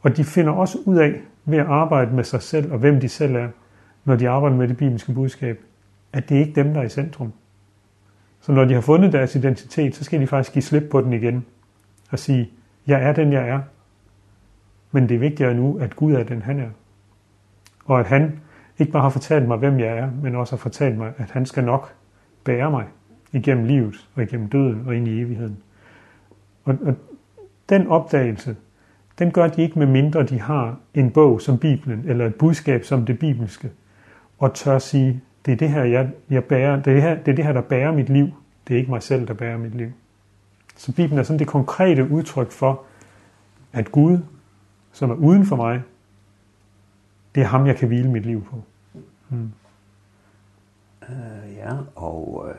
[0.00, 3.08] Og de finder også ud af, ved at arbejde med sig selv og hvem de
[3.08, 3.48] selv er,
[4.04, 5.60] når de arbejder med det bibelske budskab,
[6.12, 7.32] at det er ikke dem, der er i centrum.
[8.40, 11.12] Så når de har fundet deres identitet, så skal de faktisk give slip på den
[11.12, 11.44] igen
[12.10, 12.50] og sige,
[12.86, 13.60] jeg er den, jeg er.
[14.92, 16.68] Men det er vigtigere nu, at Gud er den, han er.
[17.84, 18.40] Og at han
[18.78, 21.46] Ikke bare har fortalt mig, hvem jeg er, men også har fortalt mig, at han
[21.46, 21.94] skal nok
[22.44, 22.86] bære mig
[23.32, 25.56] igennem livet og igennem døden og ind i evigheden.
[26.64, 26.94] Og, og
[27.68, 28.56] den opdagelse,
[29.18, 32.84] den gør de ikke med mindre de har en bog som Bibelen, eller et budskab
[32.84, 33.70] som det bibelske,
[34.38, 37.28] og tør sige, det er det her, jeg, jeg bærer, det er det her, det
[37.28, 38.28] er det her, der bærer mit liv.
[38.68, 39.90] Det er ikke mig selv, der bærer mit liv.
[40.76, 42.82] Så Bibelen er sådan det konkrete udtryk for,
[43.72, 44.18] at Gud,
[44.92, 45.82] som er uden for mig,
[47.34, 48.62] det er ham, jeg kan hvile mit liv på.
[49.28, 49.52] Mm.
[51.02, 52.54] Uh, ja, og uh,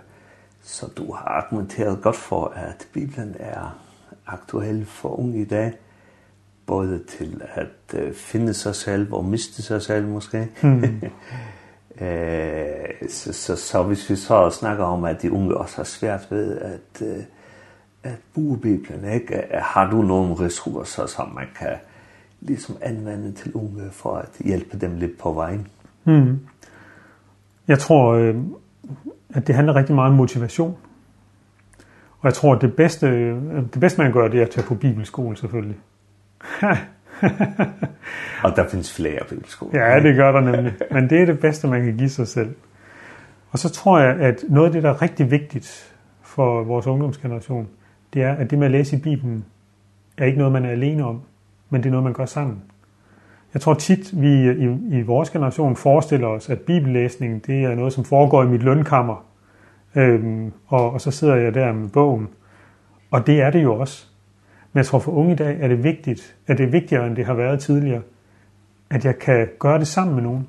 [0.62, 3.80] så du har argumenteret godt for, at Bibelen er
[4.28, 5.74] aktuel for unge i dag,
[6.66, 10.50] både til at uh, finde sig selv og miste sig selv måske.
[10.64, 10.84] Mm.
[12.02, 16.28] øh, så, så, så hvis vi så snakker om, at de unge også har svært
[16.30, 17.24] ved at, uh,
[18.04, 19.44] at bruge Bibelen, ikke?
[19.54, 21.76] har du nogle ressourcer, som man kan
[22.42, 25.68] ligesom anvende til unge for at hjælpe dem lidt på vejen?
[26.04, 26.40] Mm.
[27.70, 28.36] Jeg tror, øh,
[29.34, 30.78] at det handler rigtig meget om motivation.
[32.20, 33.08] Og jeg tror, at det bedste,
[33.62, 35.78] det bedste man gør, det er at tage på bibelskole selvfølgelig.
[38.44, 39.86] og der findes flere bibelskoler.
[39.86, 40.74] Ja, det gør der nemlig.
[40.92, 42.56] Men det er det bedste, man kan give sig selv.
[43.52, 47.68] Og så tror jeg, at noget af det, der er rigtig vigtigt for vores ungdomsgeneration,
[48.14, 49.46] det er, at det med at læse i Bibelen
[50.18, 51.22] er ikke noget, man er alene om,
[51.70, 52.62] men det er noget, man gør sammen.
[53.54, 57.94] Jeg tror tit, vi i, i vores generation forestiller os, at bibellæsning det er noget,
[57.94, 59.26] som foregår i mit lønkammer.
[59.96, 62.28] Øhm, og, og så sidder jeg der med bogen.
[63.12, 64.08] Og det er det jo også.
[64.74, 67.16] Men jeg tror for unge i dag er det vigtigt, at det er vigtigere, end
[67.16, 68.02] det har været tidligere,
[68.90, 70.48] at jeg kan gøre det sammen med nogen.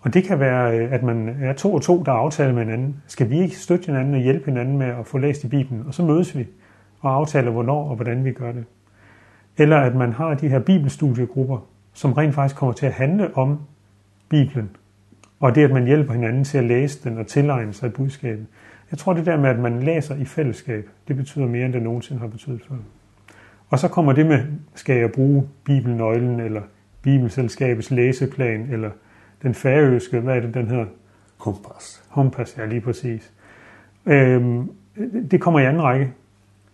[0.00, 3.02] Og det kan være, at man er to og to, der aftaler med hinanden.
[3.06, 5.84] Skal vi ikke støtte hinanden og hjælpe hinanden med at få læst i Bibelen?
[5.86, 6.46] Og så mødes vi
[7.00, 8.64] og aftaler, hvornår og hvordan vi gør det.
[9.56, 11.58] Eller at man har de her bibelstudiegrupper,
[11.98, 13.58] som rent faktisk kommer til at handle om
[14.28, 14.70] Bibelen.
[15.40, 18.46] Og det, at man hjælper hinanden til at læse den og tilegne sig budskabet.
[18.90, 21.82] Jeg tror, det der med, at man læser i fællesskab, det betyder mere, end det
[21.82, 22.76] nogensinde har betydet før.
[23.68, 26.62] Og så kommer det med, skal jeg bruge Bibelnøglen, eller
[27.02, 28.90] Bibelselskabets læseplan, eller
[29.42, 30.86] den færøske, hvad er det, den hedder?
[31.38, 32.02] Kompas.
[32.10, 33.32] Kompas, ja, lige præcis.
[34.06, 34.70] Øhm,
[35.30, 36.12] det kommer i anden række,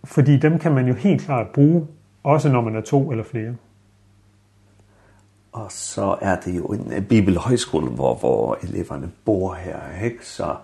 [0.03, 1.87] fordi dem kan man jo helt klart bruge,
[2.23, 3.55] også når man er to eller flere.
[5.55, 10.27] Og så er det jo en bibelhøjskole, hvor, hvor eleverne bor her, ikke?
[10.27, 10.55] Så,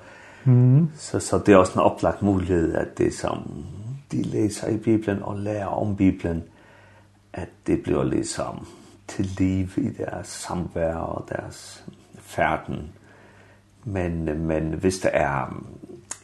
[0.46, 0.90] mm.
[0.98, 3.66] så, så det er også en oplagt mulighed, at det som
[4.12, 6.44] de læser i Bibelen og lærer om Bibelen,
[7.34, 8.68] at det bliver ligesom
[9.08, 11.86] til liv i deres samvær og deres
[12.20, 12.92] færden.
[13.84, 15.64] Men, men hvis der er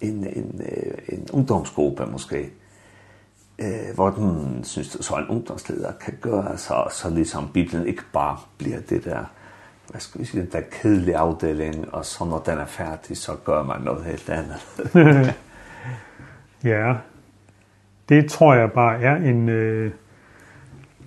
[0.02, 0.62] en, en,
[1.10, 2.50] en ungdomsgruppe måske,
[3.60, 8.38] eh hvor den synes, så en ungdomsleder kan gøre så så liksom Bibelen ikke bare
[8.58, 9.26] bliver det der,
[9.90, 13.32] hvad skal vi sige, den der kedelige afdeling, og så når den er færdig, så
[13.46, 14.68] gør man noget helt andet.
[16.74, 16.96] ja,
[18.10, 19.92] det tror jeg bare er en, øh,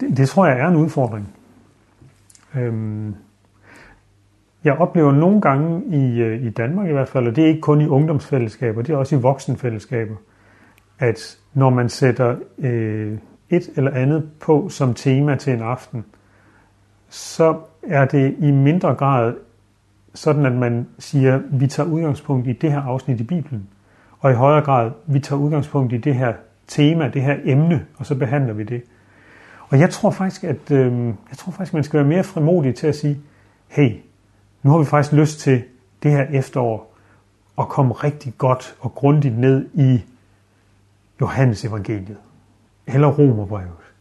[0.00, 1.34] det, det tror jeg er en udfordring.
[2.54, 3.14] Øhm,
[4.64, 7.60] jeg oplever nogle gange i, øh, i Danmark i hvert fald, og det er ikke
[7.60, 10.16] kun i ungdomsfællesskaber, det er også i voksenfællesskaber,
[10.98, 13.18] at når man sætter øh,
[13.50, 16.04] et eller andet på som tema til en aften,
[17.08, 19.34] så er det i mindre grad
[20.14, 23.68] sådan, at man siger, vi tager udgangspunkt i det her afsnit i Bibelen,
[24.18, 26.32] og i højere grad, vi tager udgangspunkt i det her
[26.66, 28.82] tema, det her emne, og så behandler vi det.
[29.68, 32.86] Og jeg tror faktisk, at øh, jeg tror faktisk, man skal være mere frimodig til
[32.86, 33.20] at sige,
[33.68, 33.96] hey,
[34.62, 35.62] nu har vi faktisk lyst til
[36.02, 36.96] det her efterår
[37.58, 40.00] at komme rigtig godt og grundigt ned i
[41.20, 42.16] Johannes evangeliet,
[42.87, 43.94] eller Romerbrevet,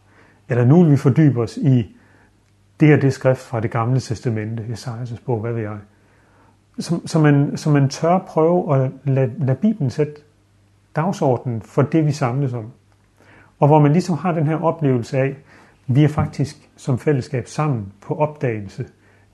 [0.48, 1.96] eller nu vil vi fordybe os i
[2.80, 5.78] det her det skrift fra det gamle testamente, Esajas bog, hvad ved jeg,
[6.78, 10.12] som, som, man, som man tør prøve at lade, lade Bibelen sætte
[10.96, 12.72] dagsordenen for det, vi samles om.
[13.58, 15.36] Og hvor man ligesom har den her oplevelse af,
[15.86, 18.86] vi er faktisk som fællesskab sammen på opdagelse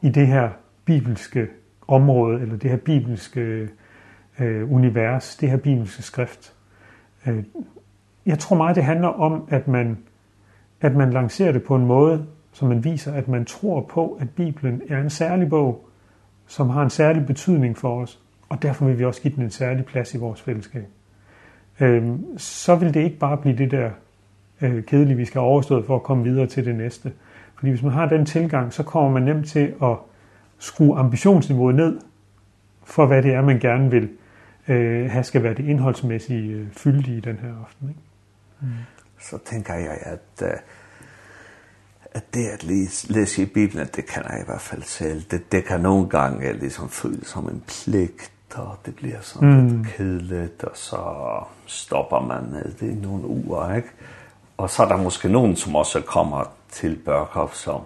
[0.02, 0.50] i det her
[0.84, 1.48] bibelske
[1.88, 3.68] område, eller det her bibelske
[4.38, 6.52] øh, univers, det her bibelske skrift.
[7.26, 7.44] Øh,
[8.26, 9.98] jeg tror meget, det handler om, at man,
[10.80, 14.30] at man lancerer det på en måde, som man viser, at man tror på, at
[14.30, 15.88] Bibelen er en særlig bog,
[16.46, 19.50] som har en særlig betydning for os, og derfor vil vi også give den en
[19.50, 20.86] særlig plads i vores fællesskab.
[21.80, 23.90] Ehm så vil det ikke bare blive det der
[24.60, 27.12] øh, kedelige, vi skal overstå for at komme videre til det næste.
[27.54, 29.96] Fordi hvis man har den tilgang, så kommer man nemt til at
[30.58, 32.00] skrue ambitionsniveauet ned
[32.84, 34.08] for, hvad det er, man gerne vil
[34.68, 37.88] øh, have skal være det indholdsmæssige øh, fyldige i den her aften.
[37.88, 38.00] Ikke?
[39.20, 40.48] Så tänker jeg at uh,
[42.16, 42.64] at det at
[43.08, 45.22] læse, i Bibelen, det kan jeg i hvert fald selv.
[45.30, 49.68] Det, det kan nogle gange liksom føles som en pligt, og det bliver sådan mm.
[49.68, 50.98] lidt kedeligt, og så
[51.66, 53.88] stopper man med det i nogle uger, ikke?
[54.56, 57.80] Og så er der måske nogen, som også kommer til Børkhoff, som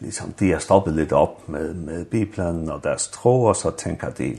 [0.00, 4.10] liksom, de har stoppet lidt op med, med Bibelen og deres tro, og så tænker
[4.10, 4.36] de,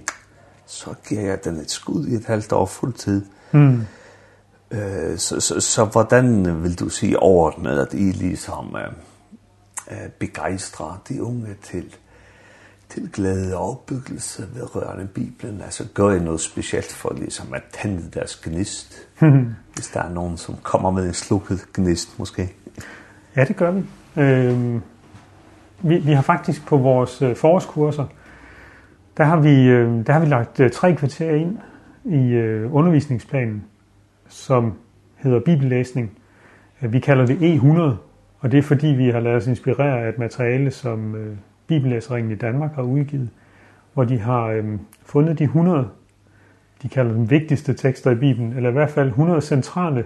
[0.66, 3.26] så giver jeg den et skud i et halvt år fuldtid.
[3.52, 3.86] Mm
[4.72, 8.76] Eh så så så hvordan vil du si ordnet at I liksom
[9.92, 11.96] eh begejstrer de unge til
[12.90, 15.62] til glæde og opbyggelse ved rørende Bibelen.
[15.62, 19.08] Altså gør I noget specielt for ligesom at tænde deres gnist,
[19.76, 22.54] hvis der er nogen, som kommer med en slukket gnist måske?
[23.36, 23.84] Ja, det gør vi.
[24.18, 24.82] Øhm,
[25.82, 28.06] vi, vi har faktisk på vores øh, forårskurser,
[29.18, 31.58] der har, vi, øh, der har vi lagt øh, tre kvarter ind
[32.06, 33.64] i øh, undervisningsplanen
[34.30, 34.74] som
[35.16, 36.12] hedder bibellæsning.
[36.82, 37.82] Vi kalder det E100,
[38.40, 41.16] og det er fordi vi har lavet os inspirere af et materiale, som
[41.68, 43.30] Bibellæseringen i Danmark har udgivet,
[43.94, 45.90] hvor de har øh, fundet de 100,
[46.82, 50.06] de kalder dem vigtigste tekster i Bibelen, eller i hvert fald 100 centrale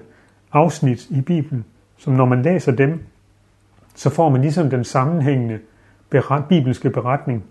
[0.52, 1.66] afsnit i Bibelen,
[1.98, 3.04] som når man læser dem,
[3.96, 5.60] så får man ligesom den sammenhængende
[6.10, 7.44] beret, bibelske beretning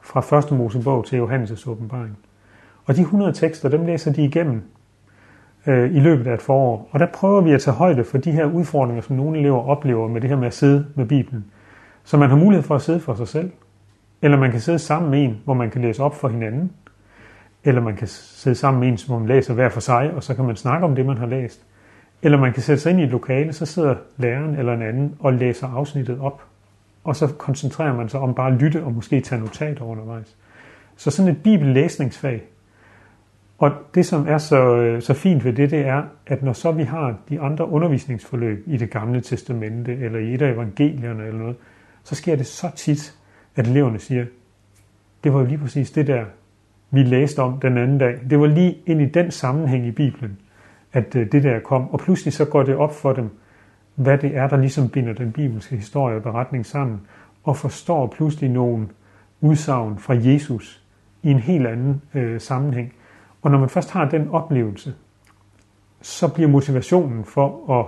[0.00, 0.58] fra 1.
[0.58, 2.18] Mosebog til Johannes' åbenbaring.
[2.84, 4.62] Og de 100 tekster, dem læser de igennem
[5.66, 6.88] øh, i løbet af et forår.
[6.90, 10.08] Og der prøver vi at tage højde for de her udfordringer, som nogle elever oplever
[10.08, 11.44] med det her med at sidde med Bibelen.
[12.04, 13.50] Så man har mulighed for at sidde for sig selv,
[14.22, 16.72] eller man kan sidde sammen med en, hvor man kan læse op for hinanden,
[17.64, 20.34] eller man kan sidde sammen med en, hvor man læser hver for sig, og så
[20.34, 21.66] kan man snakke om det, man har læst.
[22.22, 25.16] Eller man kan sætte sig ind i et lokale, så sidder læreren eller en anden
[25.18, 26.42] og læser afsnittet op.
[27.04, 30.36] Og så koncentrerer man sig om bare at lytte og måske tage notater undervejs.
[30.96, 32.42] Så sådan et bibellæsningsfag
[33.60, 36.82] Og det, som er så, så fint ved det, det er, at når så vi
[36.82, 41.56] har de andre undervisningsforløb i det gamle testamente, eller i et af evangelierne eller noget,
[42.04, 43.14] så sker det så tit,
[43.56, 44.24] at eleverne siger,
[45.24, 46.24] det var jo lige præcis det der,
[46.90, 48.18] vi læste om den anden dag.
[48.30, 50.38] Det var lige ind i den sammenhæng i Bibelen,
[50.92, 51.90] at det der kom.
[51.90, 53.30] Og pludselig så går det op for dem,
[53.94, 57.00] hvad det er, der ligesom binder den bibelske historie og beretning sammen,
[57.44, 58.88] og forstår pludselig nogle
[59.40, 60.84] udsagn fra Jesus
[61.22, 62.92] i en helt anden øh, sammenhæng.
[63.42, 64.94] Og når man først har den oplevelse,
[66.02, 67.86] så bliver motivationen for at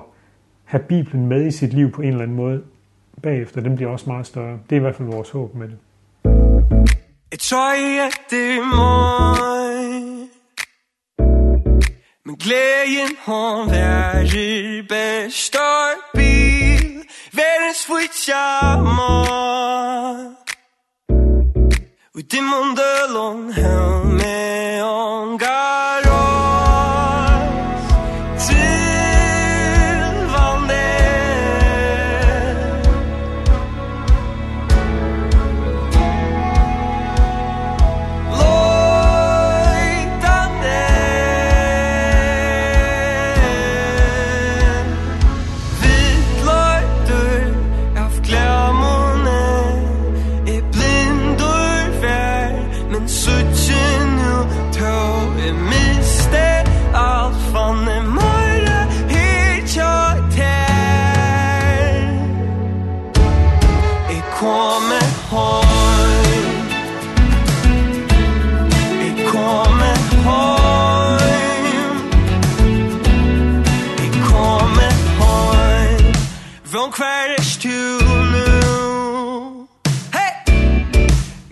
[0.64, 2.62] have Bibelen med i sit liv på en eller anden måde
[3.22, 4.58] bagefter, den bliver også meget større.
[4.70, 5.78] Det er i hvert fald vores håb med det.
[7.30, 7.72] Jeg tror
[8.06, 10.28] at det er mig
[12.26, 16.92] Men glæden har været består bil
[17.32, 20.42] Verdens fritja mig
[22.14, 25.41] Ud i mundelån her med omgang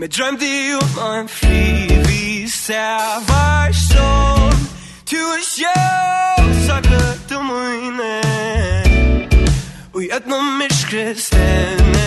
[0.00, 0.46] Me drømte
[0.80, 4.62] om en frivis Jeg var sånn
[5.04, 8.14] Tu er sjøv Så Saklet om øyne
[9.92, 12.06] Og i et noe myrskre stemme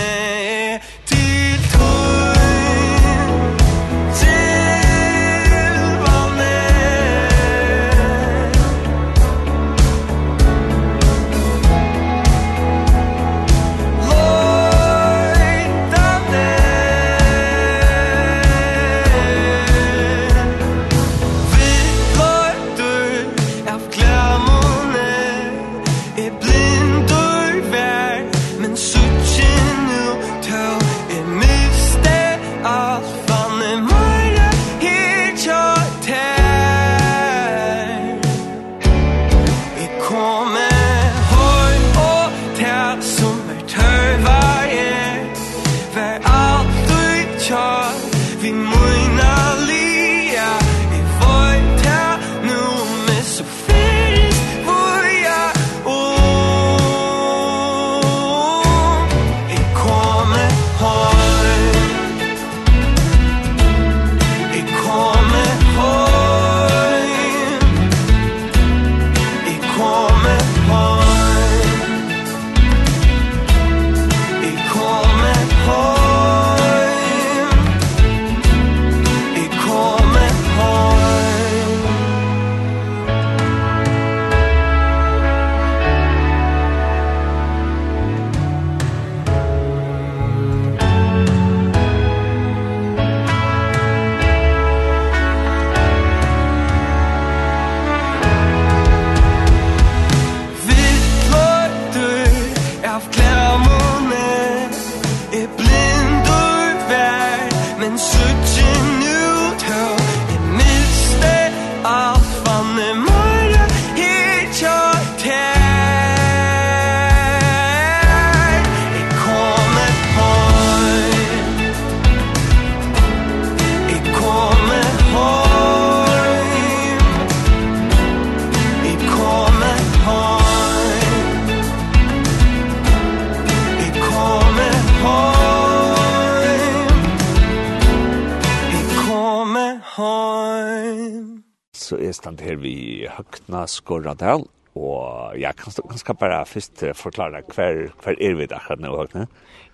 [142.54, 148.46] her vi Høgna Skorradal, og ja, kan ganske bare først forklare hver, hver er vi
[148.46, 149.26] der nå, Høgna?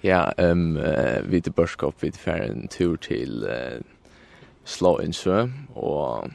[0.02, 0.78] Ja, um,
[1.28, 3.80] vi til Børskop, vi til fer en tur til uh,
[4.64, 6.30] Slåindsø, og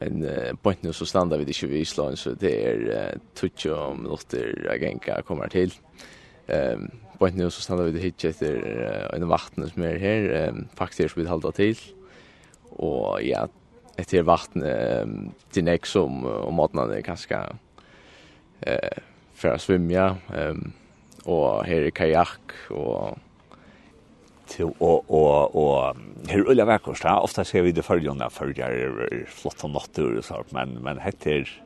[0.00, 3.70] men uh, point nu så standa vi ikke vi i Slåindsø, det er uh, tutsi
[3.70, 5.74] om jeg agenka kommer til.
[6.48, 10.48] Um, point nu så standa vi det hit etter uh, en vattnet som er her,
[10.50, 11.80] um, faktisk vi halda til,
[12.78, 13.46] og ja,
[13.98, 15.06] etter vatten eh,
[15.50, 17.56] till näck som om matna det ganska
[18.60, 18.98] eh
[19.38, 20.72] för att svimma ehm
[21.24, 23.18] och här är kajak och
[24.46, 25.96] till och och och
[26.28, 30.68] hur ulla vekkurs da ofta ser vi det følgende är flott och natur så men
[30.82, 31.62] men heter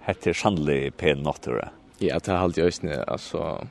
[0.00, 1.68] heter sannelig pen natur.
[1.98, 3.66] Ja, det har alltid øsne alltså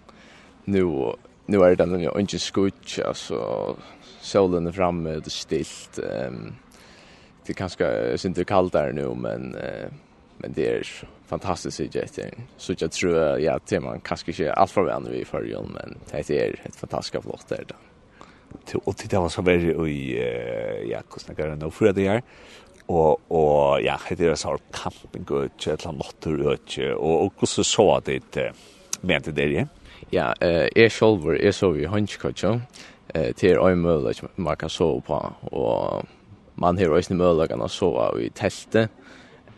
[0.65, 1.13] nu
[1.45, 3.75] nu är det den jo ikke skutch alltså
[4.21, 6.55] solen är framme det stilt ehm um,
[7.49, 9.89] det kanske synte kallt där nu men eh,
[10.37, 10.83] men det är
[11.27, 12.31] fantastiskt i det.
[12.57, 15.97] Så jag tror ja det man kanske inte allt för vän vi för jul men
[16.11, 17.75] det är ett fantastiskt flott där då.
[18.65, 20.19] Till och till det var så väl i
[20.91, 22.21] ja kostna kan nog för det här.
[22.89, 26.57] og og ja det er så camping och chatla natur
[26.97, 28.53] og og så så det
[29.01, 29.67] med det där.
[30.11, 32.43] Ja, eh är själv är så vi hunchcoach.
[33.13, 36.05] Eh till är möjligt man kan sova på og
[36.59, 38.91] man har også mulighet å sove i teltet,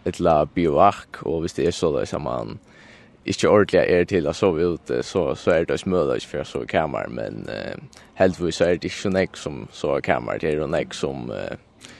[0.05, 2.59] eller bivak, og hvis det er så det er man
[3.25, 6.47] ikke ordentlig er til å sove ute, så, så er det også mulighet for å
[6.47, 10.41] sove i kamer, men uh, heldigvis er det ikke så nek som sove i kamer,
[10.41, 11.91] det er jo nek som, uh,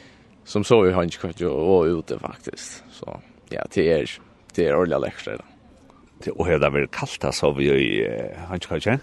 [0.49, 2.81] som sove i håndskott og, og ute faktisk.
[2.97, 3.19] Så
[3.53, 4.17] ja, det er,
[4.55, 5.50] det er ordentlig lekser da.
[6.27, 8.07] Och hela väl kallt så vi ju
[8.47, 8.99] han kanske.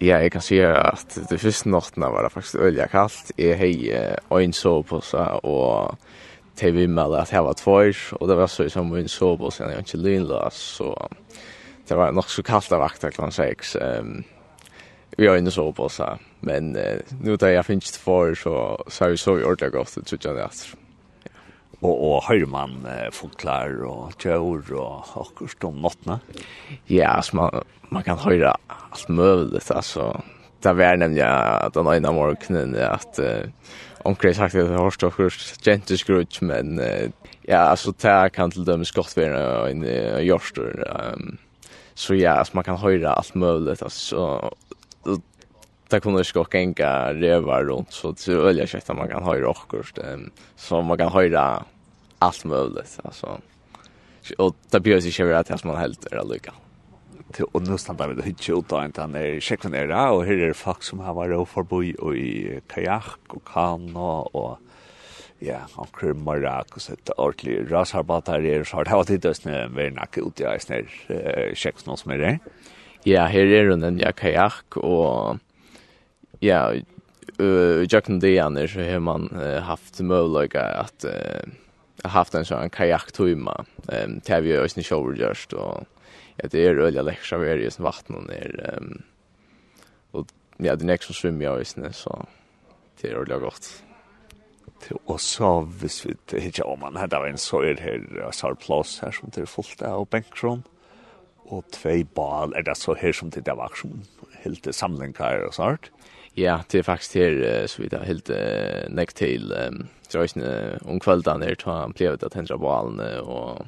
[0.00, 3.32] Ja, jeg kan si at det første natten var det faktiskt öliga kallt.
[3.38, 4.82] Jeg hej øyn så
[5.42, 5.98] og
[6.56, 9.50] til vi med at jeg var tvær, og det var så som øyn så på
[9.50, 11.08] sen ikke inte så
[11.88, 13.76] det var nok så kallt av vakta klant seks.
[13.76, 14.24] Um,
[15.18, 15.88] vi har inte så på
[16.40, 16.72] men
[17.20, 20.50] nu där jag finns tvås så så så ordentligt gott så tjänar jag
[21.82, 26.18] og, og høyre man eh, folklar og tjør og akkurat om nottene?
[26.88, 30.12] Ja, altså man, man kan höra alt mulig, altså.
[30.62, 33.50] Det var nemlig at den ene morgenen at uh,
[34.06, 37.10] omkring sagt at det har stått akkurat gentil skrutt, men uh,
[37.48, 40.84] ja, altså det kan til dem skott være en uh, gjørster.
[40.86, 41.40] Um,
[41.98, 44.52] så ja, altså man kan höra alt mulig, altså.
[45.02, 45.18] Og
[45.92, 49.48] det kunde ju skock enka rövar runt så det är öliga kött man kan höra
[49.48, 49.82] också
[50.56, 51.64] så man kan höra
[52.18, 53.40] allt möjligt alltså
[54.38, 56.52] och det blir ju så att man helt är lycka
[57.32, 60.24] till och nu stannar vi det hit ut av en tann er är er och
[60.24, 64.58] här är det folk som har varit förbi og i kajak og kano og
[65.40, 69.90] ja, han kör marak og sett ordentlig rasarbatar er, så har det varit vi er
[69.90, 72.38] nakke ut i snär checks något som er det.
[73.04, 75.38] Ja, her er hun en ja kajak och
[76.42, 76.84] ja, i
[77.90, 79.30] Jöknen Dianer så har man
[79.62, 81.04] haft möjlighet att
[82.02, 83.64] haft en sån kajaktumma.
[83.88, 85.84] Ehm um, har vi ju inte shower just och
[86.36, 88.72] ja, det är öliga läxa vi är i vattnet ner.
[88.74, 89.02] Ehm
[90.10, 90.26] och
[90.56, 92.26] ja, det nästa svim jag är så
[93.00, 93.82] det är öliga gott.
[95.04, 99.30] Och så hvis vi hittar om man hade en så är här sarplås här som
[99.34, 100.62] det är fullt av bänkrum
[101.36, 104.02] och två bal är det så här som det där var som
[104.42, 105.90] helt samlingar och sånt.
[106.36, 111.00] Ja, det er faktisk her, så vidt jeg helt uh, nekk til um, drøysene om
[111.02, 113.66] kvelden her, ta han plevet at hendra balene, og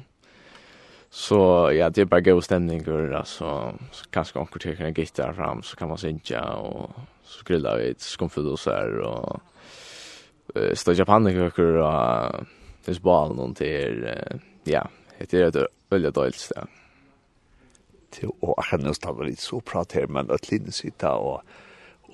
[1.13, 3.51] så, ja, det er bare god stemninger, altså,
[3.93, 6.89] så kanskje onker til kan gitta fram, så kan man synja, og
[7.23, 9.41] så grilla vi et skumfudoser, og
[10.55, 12.49] uh, stod japanikøkker, og
[12.81, 13.75] finnes balen, og det
[14.09, 14.81] uh, ja,
[15.21, 15.61] det er et
[15.93, 16.81] veldig døylt sted.
[18.41, 21.45] Og akkurat nå står vi litt så prat her, men at linne sitter, og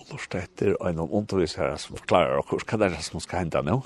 [0.02, 3.64] og lort etter en undervis her som forklarer oss hva det er som skal hende
[3.68, 3.80] nå.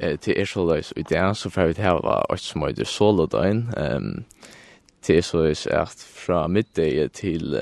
[0.00, 2.64] Eh, til er så løs, i det så får vi til å ha alt som
[2.66, 3.66] er solo døgn.
[3.78, 4.24] Um,
[5.04, 7.54] til er så løs at fra middag til,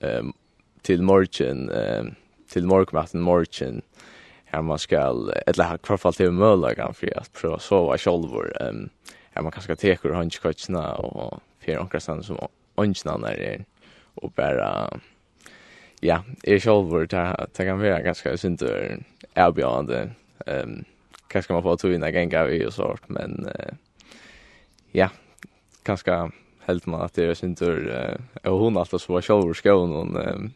[0.00, 0.32] um,
[0.82, 2.14] til morgen, um,
[2.48, 3.82] til morgenmaten morgen,
[4.50, 8.32] her man skal, eller i hvert fall til mølagene for å prøve å sove selv.
[8.60, 8.88] Um,
[9.34, 12.40] her man kanskje teker håndskøttene og fyrir omkring som
[12.80, 13.66] åndsnavn er
[14.16, 15.00] og bare
[16.02, 19.02] ja, er selv hvor det kan være ganske synd og
[19.36, 20.10] avbjørende.
[20.46, 20.80] Um,
[21.30, 23.74] hva skal man få tog inn en gang av i og sånt, men uh,
[24.96, 25.10] ja,
[25.86, 26.16] ganske
[26.66, 27.90] helt man at det er synd og
[28.48, 30.48] uh, hun alltid så var selv hvor skån, um,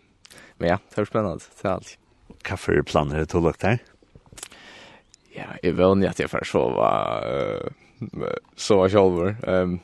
[0.59, 1.97] men ja, det er spennende til alt.
[2.45, 3.66] Hva for planer er det tog lagt?
[5.34, 9.36] Ja, jeg vet ikke at jeg får sove, uh, sove selv.
[9.49, 9.80] Um,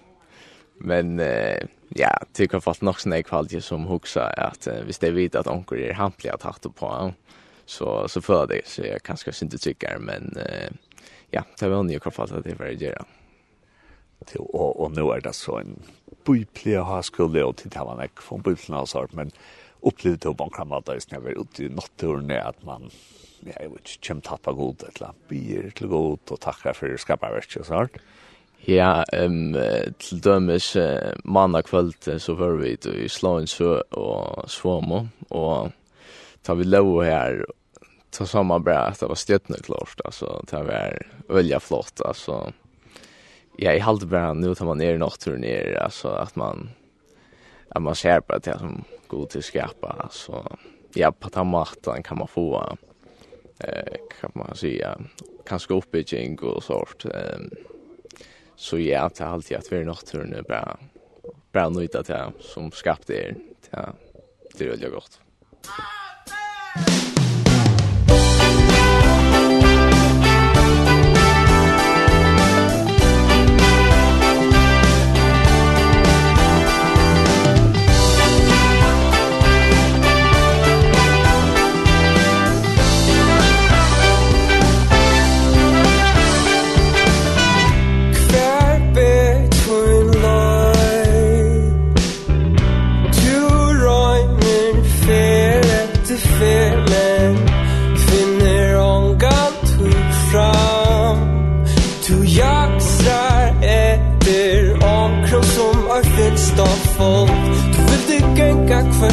[0.80, 1.60] men uh,
[1.94, 5.46] Ja, det kan fast nog snäck kvalitet som huxa att uh, visst det vet att
[5.46, 7.12] onkel är hampliga att hatta på
[7.66, 10.70] så så för det så jag kanske inte tycker men uh,
[11.30, 12.84] ja, det var ni jag fast att det var det.
[12.84, 13.04] Ja.
[14.26, 15.82] Till och och nu är det så en
[16.24, 19.30] biblisk högskola och till Taiwan ek från biblisk alltså men
[19.80, 22.90] upplevde på bankramata just när vi ute i naturen att man
[23.40, 27.56] ja, jag vet inte, kjem tappa god, eller bier till god och takkar för skaparverk
[27.60, 27.92] og sånt.
[28.68, 29.54] Ja, ehm
[29.98, 35.72] til dømes uh, mandag kvöld så var vi i Slåinsø og Svomo, og
[36.44, 37.44] tar vi lov her,
[38.12, 40.98] ta samma bra at det var stjøttene klart, altså, det var
[41.28, 42.52] velja flott, altså.
[43.56, 46.70] Ja, jeg halte bra nu tar man ned i naturen ned, altså, at man,
[47.70, 50.44] at man ser på det som god til skapa, altså.
[50.96, 52.60] Ja, på den maten kan man få,
[53.64, 54.98] eh, kan man säga,
[55.46, 57.48] kanskje oppbygging og sånt, ehm.
[57.48, 57.70] Um,
[58.60, 60.76] Så ja, det er alltid at vi er naturen är bra.
[61.52, 63.34] Bra nöjt att jag som skapte er.
[63.70, 65.20] til Det er veldig godt.
[65.64, 67.09] Amen!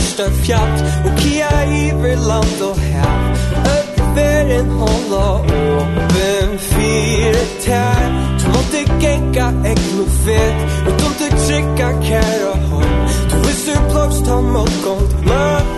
[0.02, 3.28] størst fjatt Og kia iver land og hev
[4.18, 5.26] Øveren hålla
[5.78, 8.06] åpen fire tær.
[8.40, 12.96] Du måtte genka egn og du Utom du trykka kæra hånd.
[13.32, 15.12] Du visser blomst ta mot gold.
[15.30, 15.77] Møtt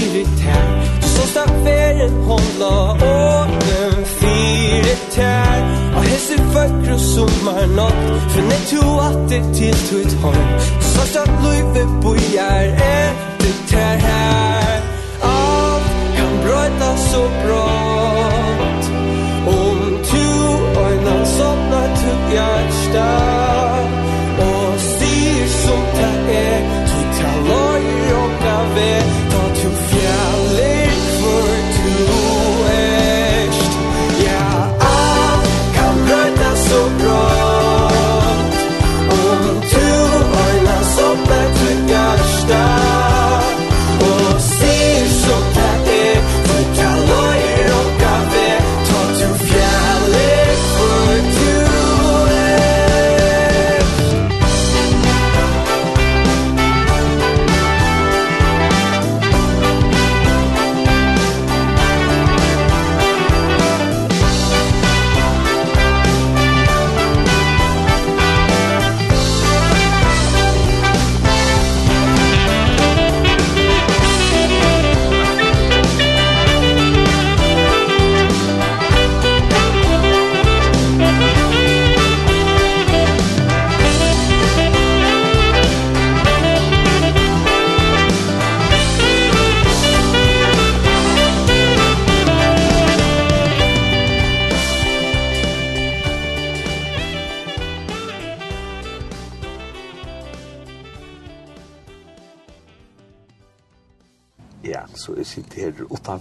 [0.00, 0.66] fyrir tær.
[1.02, 5.60] Du ståsta veren hålla åpen fyrir tær.
[5.96, 8.84] Og hese vøkru sommar natt For Finne to
[9.30, 14.80] det til tutt hånd Så ståsta løyve bojar etter tær her.
[15.32, 18.90] Alt kan brøyta så brått
[19.58, 19.78] Om
[20.10, 20.26] tu
[20.80, 23.49] og en øynan somnar tuk hjertstad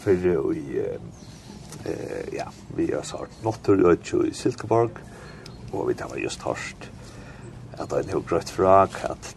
[0.09, 0.79] fyrir i
[1.85, 4.97] eh ja, vi har sagt Notter og i Silkeborg
[5.71, 6.89] og vi tar just harst
[7.79, 9.35] at ein hug grøtt fra at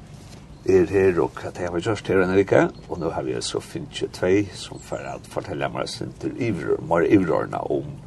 [0.67, 3.61] er her og at jeg har just her en vike, og nå har vi så
[3.61, 7.99] finnes jo tvei som for at fortelle meg sin til ivrer, mer ivrerne om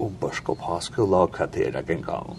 [0.00, 2.36] om Børskop Haskola og hva det er en gang.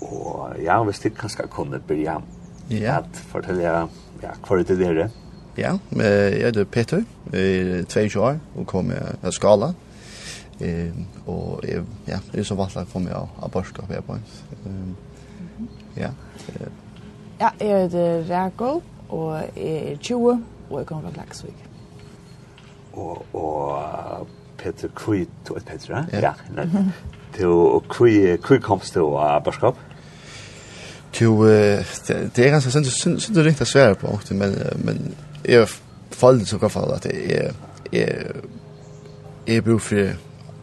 [0.00, 2.22] Og ja, hvis det kanskje kunne begynne
[2.70, 5.10] ja, at fortelle ja, hva det er det
[5.56, 9.72] Ja, jeg heter Peter, jeg er 22 år og kommer av skala.
[10.60, 10.94] Eh,
[11.26, 14.38] og jeg, ja, jeg er så valgt å komme av, av borskap her på hans.
[15.96, 16.12] ja.
[17.40, 21.64] Ja, jeg heter Rekol, og jeg er 20, og jeg kommer fra Klagsvik.
[22.92, 24.28] Og, og
[24.58, 26.32] Peter, hvor, du er Peter, ja?
[26.56, 26.64] Ja.
[27.34, 29.76] Til, hvor, komst du av borskap?
[31.12, 35.02] Til, det det er ganske, synes du ringt å svære på, men, men
[35.48, 35.68] jeg
[36.10, 37.54] føler så godt for at jeg,
[37.92, 38.26] jeg,
[39.46, 40.12] jeg bruker for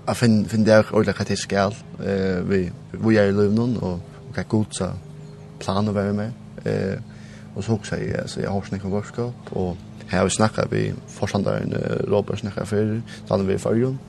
[0.09, 2.63] å finne, finne det ordentlig hva jeg skal, eh, vi,
[2.95, 4.91] hvor er i løvnen, og, og hva god så
[5.59, 6.31] plan å være med.
[6.65, 6.97] Eh,
[7.55, 9.77] og så også jeg, så jeg har snakket om vårskap, og
[10.09, 11.73] her har vi snakket, vi forstanderen
[12.09, 12.93] Robert snakket før,
[13.27, 13.99] da hadde vi i fargen,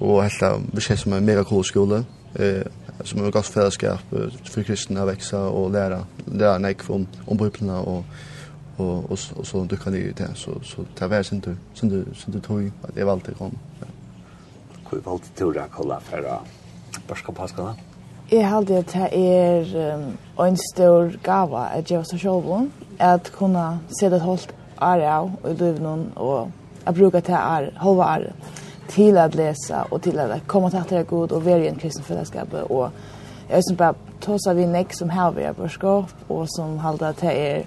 [0.00, 2.02] og helt av, vi ser som en mega cool skole,
[2.38, 2.62] eh,
[3.04, 7.38] som er et godt fellesskap for kristne å vekse og lære, lære nek om, om
[7.38, 8.04] bøyplene og
[8.82, 12.04] og og og så du kan det så så ta väl sen du sen du
[12.14, 13.58] sen du tog att det var alltid kom.
[14.90, 16.40] Hur valt du då kolla for då?
[17.08, 17.62] Varska paska.
[18.32, 20.06] Jeg halte at det är
[20.38, 25.50] en stor gava att jag så själv att kunna se det holdt are av och
[25.50, 26.48] livet någon och
[26.84, 28.32] att bruka det är halva are
[28.88, 31.76] till att läsa och till att komme til att det er god och i en
[31.76, 32.90] kristen fellesskap och
[33.48, 36.78] jag är som bara tosa vi nek som här vi er på skap och som
[36.78, 37.64] halte at det är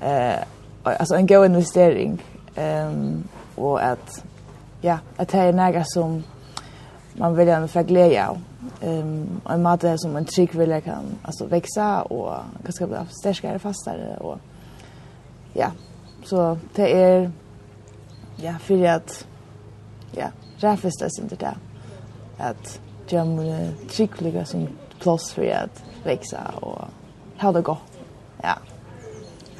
[0.00, 0.38] eh
[0.82, 2.22] alltså en god investering
[2.54, 3.24] ehm
[3.54, 4.24] och att
[4.80, 6.24] ja att det är några som
[7.12, 8.38] man vill gärna få glädje av.
[8.80, 12.34] Ehm en mat är som en trick vill jag kan alltså växa och
[12.64, 14.38] kanske bli starkare fastare och
[15.52, 15.70] ja.
[16.24, 17.30] Så det är
[18.36, 19.26] ja för att
[20.12, 20.26] ja
[20.56, 21.54] räfest är inte det.
[22.38, 24.68] Att jag måste trick ligga som
[25.00, 26.84] plats för att växa och
[27.42, 27.78] ha det gott
[28.42, 28.56] ja.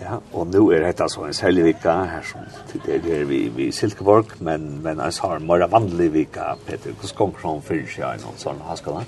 [0.01, 3.41] Ja, og nu er dette så en særlig vika her som det er der vi,
[3.67, 6.93] i Silkeborg, men, men jeg har en mer vanlig vika, Peter.
[6.93, 9.05] Hvordan kommer han for seg i noen sånn haskala?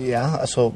[0.00, 0.72] Ja, altså,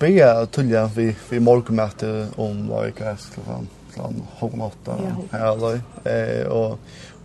[0.00, 3.58] begge tulla vi, vi morgenmøte om hva jeg kan skrive
[3.90, 4.96] klant halv åtta
[5.32, 5.80] her løy.
[6.06, 6.78] Eh, og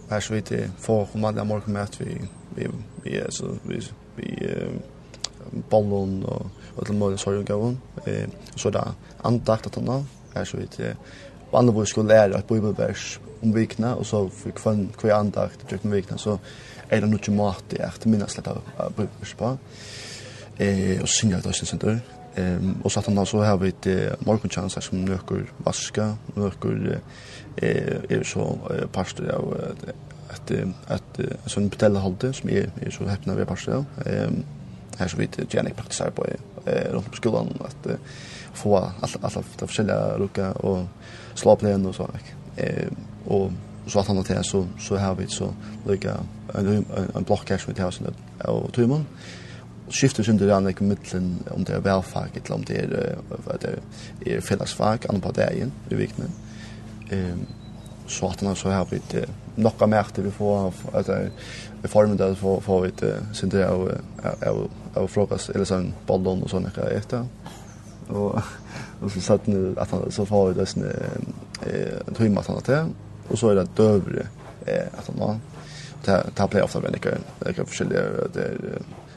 [0.10, 2.18] her så vidt jeg får kommande morgenmøte vi,
[2.58, 2.70] vi,
[3.06, 3.80] vi, altså, vi,
[4.18, 4.34] vi,
[5.70, 7.80] bollon og, og til mål sorg og gavun.
[8.08, 8.26] Eh,
[8.58, 8.90] så da
[9.24, 10.98] andakt at han her så vidt jeg
[11.52, 15.74] på andre hvor skulle lære et bibelvers om vikene, og så fikk hver, hver andakt
[15.84, 16.38] om vikene, så
[16.90, 18.62] er det noe mat i at minnes litt av
[18.98, 19.58] bibelvers på.
[20.60, 22.02] Eh, og synger det også, synes
[22.36, 27.00] Ehm och så att han så har vi ett morgonchanser som nöker vaska, nöker
[27.58, 28.58] eh är så
[28.92, 29.74] pastor av
[30.30, 30.52] att
[30.88, 33.86] att alltså sån betälla halde som är är så häpna vi pastor.
[34.06, 34.44] Ehm
[34.98, 36.26] här så vet jag inte praktiskt på
[36.66, 37.88] eh runt på skolan att
[38.54, 40.86] få alla alla de olika lucka och
[41.36, 42.10] slå opp ned och så
[42.56, 42.88] eh
[43.26, 43.52] och
[43.88, 45.54] så att han har så så har vi så
[45.88, 46.14] lika
[46.54, 49.06] en en en block cash med husen och tumon
[49.90, 53.80] skifter sin det andra mitteln om det är välfärd eller om det är vad det
[54.32, 56.32] är fällesfag andra på dagen i veckan
[57.10, 57.46] ehm
[58.08, 59.26] så att han så har vi det
[59.56, 61.10] några märkte vi får att
[61.82, 63.92] vi får med det får får vi det sin det av
[64.46, 67.26] av av frukost eller sån bollen och såna grejer efter
[68.08, 68.42] Och
[69.02, 72.88] och så satt nu att han så får det sån eh trimma han där.
[73.28, 74.28] Och så är det dövre
[74.66, 75.40] eh att han då
[76.06, 78.02] ta ta play off där det det kan försälja
[78.34, 78.58] det är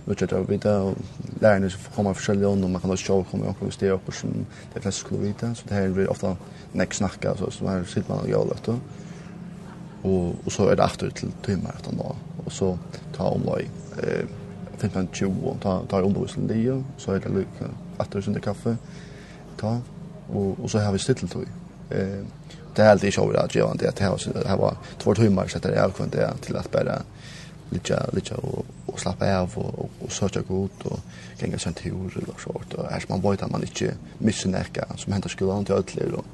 [0.04, 0.96] mycket av vita och
[1.40, 4.46] lärarna så kommer försälja om man kan då show kommer jag också upp och som
[4.74, 6.36] det flesta skulle vita så det här blir ofta
[6.72, 8.78] näck snacka så så här sitter man och gör det då.
[10.02, 12.78] Och och så är det åter till timmar att han då och så
[13.16, 13.70] ta omlag
[14.02, 14.26] eh
[14.78, 17.64] 15 20 och ta ta undervisning det så är det lika
[17.98, 18.76] att det kaffe
[19.56, 19.80] ta
[20.32, 21.40] och och så har vi stilt då.
[21.96, 22.24] eh
[22.78, 25.72] det är alltid show att jag inte att det här var två timmar så där
[25.72, 27.02] jag kunde till att bara
[27.70, 30.98] lite lite och, och slappa av och, och, och söka gott och
[31.38, 35.12] gänga sen tur eller så och här man vet att man inte missar näka som
[35.12, 36.24] händer skolan till ödlor och,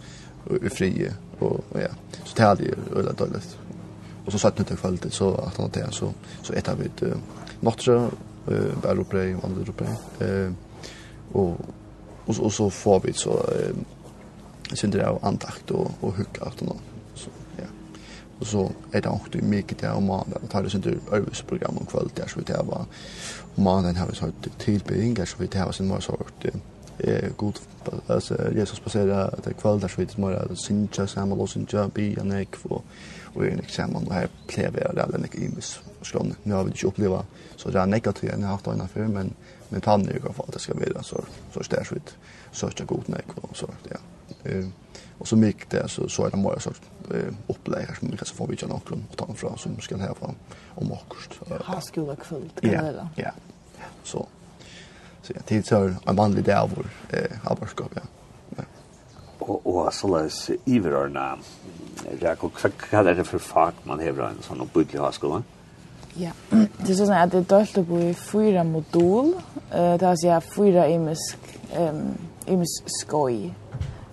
[0.50, 1.88] och, och fri och, och ja.
[2.24, 3.56] Så det är alltid ödligt dåligt
[4.24, 6.12] och så satt nu till kvällen så att han det så
[6.42, 7.14] så ett av ett uh,
[7.60, 9.84] nottra eh uh, bara uppe i andra uppe
[10.20, 10.52] eh uh,
[11.34, 11.56] och
[12.26, 13.76] och, och så får vi så eh,
[14.74, 16.76] synder av antakt og och hugga at nå
[17.14, 17.66] så ja.
[18.38, 20.98] Och så är det också mycket där om man tar det synder
[21.46, 22.84] program om kväll där så det var
[23.56, 26.44] om man den har vi så tillbyggingar så vi det har sin mer sort
[26.98, 27.60] eh god
[28.06, 31.90] alltså Jesus passera att det kväll där så vi det mer synja samma och synja
[31.94, 32.84] be och ek och
[33.34, 35.80] och en examen och här plever alla nek imis
[36.14, 37.24] och nu har vi inte uppleva
[37.56, 39.34] så det är negativt när jag har haft en affär men
[39.74, 42.16] men tanne i alla fall det ska vara så så stärs ut
[42.52, 43.96] söka god nek och så ja.
[44.50, 44.66] Eh
[45.18, 46.70] och så mycket det så så är det många så
[47.14, 50.14] eh upplägg som vi kan få vi kan också ta en från som ska här
[50.14, 50.34] fram
[50.74, 51.30] om också.
[51.64, 53.30] Har skola kvällt kan det Ja.
[54.02, 54.26] Så
[55.22, 58.02] så jag tills har en vanlig dag vår eh arbetskap ja.
[59.38, 61.42] Och och så läs i vår namn.
[62.20, 62.38] Jag
[63.06, 65.42] er det för fag man hever en sån uppbygglig skola.
[66.14, 69.32] Ja, det er sånn at det er dølt opp i fyra modul,
[69.72, 72.12] uh, det er altså fyra imisk, um,
[72.46, 73.48] imisk skoj,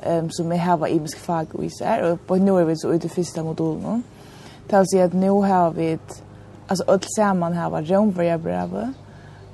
[0.08, 3.06] um, som vi har imisk fag i seg, og på nå er vi så ute
[3.06, 3.99] i fyrsta modul nå.
[4.66, 8.89] Det er altså at nå har vi altså alt sammen har vært romverja brev, um,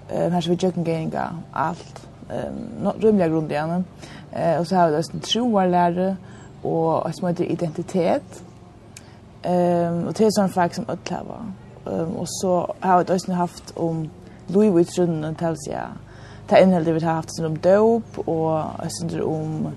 [0.08, 1.28] her som vi tjøkken tjøkkengeringa,
[1.68, 3.88] alt, um, no, rymliga grunn igjen,
[4.32, 6.10] uh, og så har vi det troarlære,
[6.64, 8.43] og som heter identitet,
[9.43, 11.66] um, og det er sånn fag som alt har vært.
[11.88, 14.10] Um, og så har vi også haft om
[14.50, 15.86] Louis Vuitton og tals, ja.
[16.50, 19.70] Det er innholdet vi har haft sånn om døp og sånn om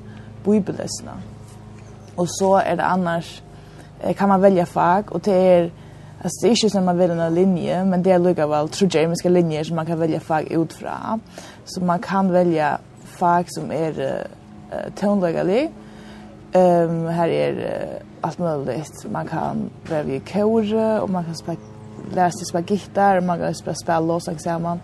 [0.44, 1.16] bibelesene.
[2.16, 3.42] Og så er det annars,
[4.16, 5.70] kan man välja fag, og det er,
[6.22, 9.28] Alltså det är inte som man velger en linje, men det är lika väl trojamiska
[9.28, 11.20] linjer som man kan välja fag utifrån.
[11.64, 15.72] Så man kan välja fag som är uh, ehm
[16.52, 19.06] Um, här är uh, allt möjligt.
[19.12, 21.58] Man kan välja i och man kan spela
[22.14, 24.80] lära sig spela gitarr och man kan spela spela låsang samman.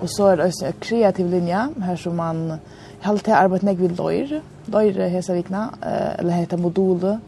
[0.00, 2.58] Och så är det en kreativ linje här som man
[3.00, 4.42] helt har arbetat med vid löjr.
[4.64, 5.70] Löjr hesa vikna,
[6.18, 7.20] eller heter moduler.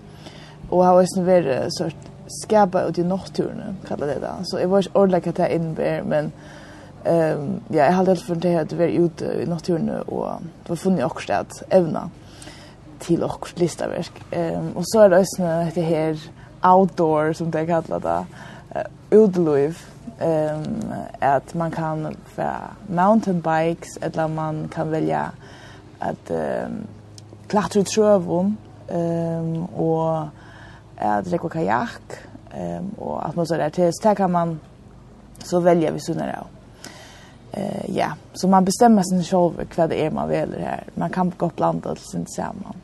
[0.70, 1.96] Och har också varit sort
[2.26, 4.34] skapa ut i naturen, kallar det det.
[4.42, 6.32] Så jag var ordentligt att jag innebär, men
[7.04, 10.28] Ehm um, ja, jag hade helt för det att vara ute i naturen och
[10.62, 12.10] det var funnit också att evna
[12.98, 14.12] till och listaverk.
[14.30, 15.42] Ehm um, och så är det också
[15.74, 16.18] det här
[16.62, 18.26] outdoor som det kallar det
[19.12, 19.74] utløyv
[20.20, 22.50] um, at man kan få
[22.88, 25.30] mountain bikes, eller man kan välja
[26.00, 26.86] at um,
[27.48, 28.56] klatre i trøvum,
[28.94, 30.28] um, og
[30.96, 32.18] at rekva kajak,
[32.54, 34.60] um, og at man så der til, så kan man
[35.44, 36.46] så välja vi sunner av.
[37.52, 40.84] Eh ja, så man bestämmer sin själv vad det är man vill här.
[40.94, 42.76] Man kan gå blanda till sin samman.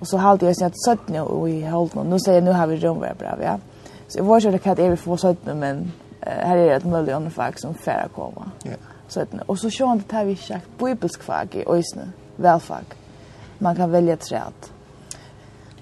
[0.00, 2.04] Och så har jag sett sött nu och i håll nu.
[2.04, 3.58] Nu säger jag nu har vi rum bra, ja.
[4.08, 6.84] Så jag var ju det kat är vi får så men här är det ett
[6.84, 8.50] möjligt andra fag som färra komma.
[8.62, 8.70] Ja.
[9.08, 12.84] Så att och så sjön det här vi sagt bibelsk fag i ösne välfag.
[13.58, 14.52] Man kan välja träd.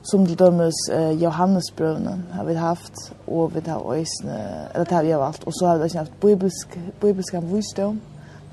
[0.03, 2.95] Som til dömes uh, Johannesbrøvene har vi haft
[3.27, 6.79] og vi har ösne eller det har vi haft och så har vi haft bibelsk
[7.01, 8.01] bibelsk visdom.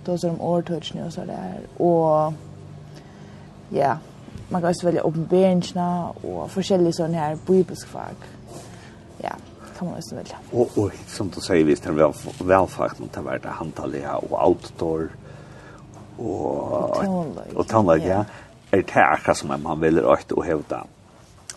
[0.06, 2.34] Då så de årtøtsene og så där och
[3.72, 3.98] ja,
[4.50, 8.16] man kan også velge uppenbäringarna och forskjellige sånne her bibelsk fag.
[9.24, 9.36] Ja
[9.84, 10.36] kan man også velge.
[10.54, 14.16] Og, og som du sier, hvis det er vel, velfakt må det være det handtallige
[14.30, 15.08] og outdoor
[16.18, 17.04] og,
[17.56, 18.18] og tannløg, ja.
[18.18, 18.24] ja.
[18.72, 20.80] Er det akkurat som man vil røyte og hevde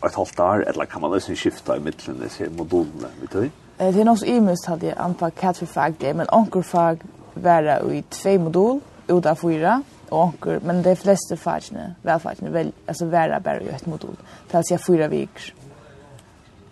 [0.04, 3.46] et halvt år, eller kan man også skifte i midtelen disse modulene, vet du?
[3.78, 7.04] Det er nok så imest hadde jeg antall katt for fag det, men anker fag
[7.34, 9.78] være i tve modul, ut av fyra,
[10.10, 14.16] og anker, men de fleste fagene, velfagene, vel, altså være bare i et modul,
[14.50, 15.52] til å si fyra viker.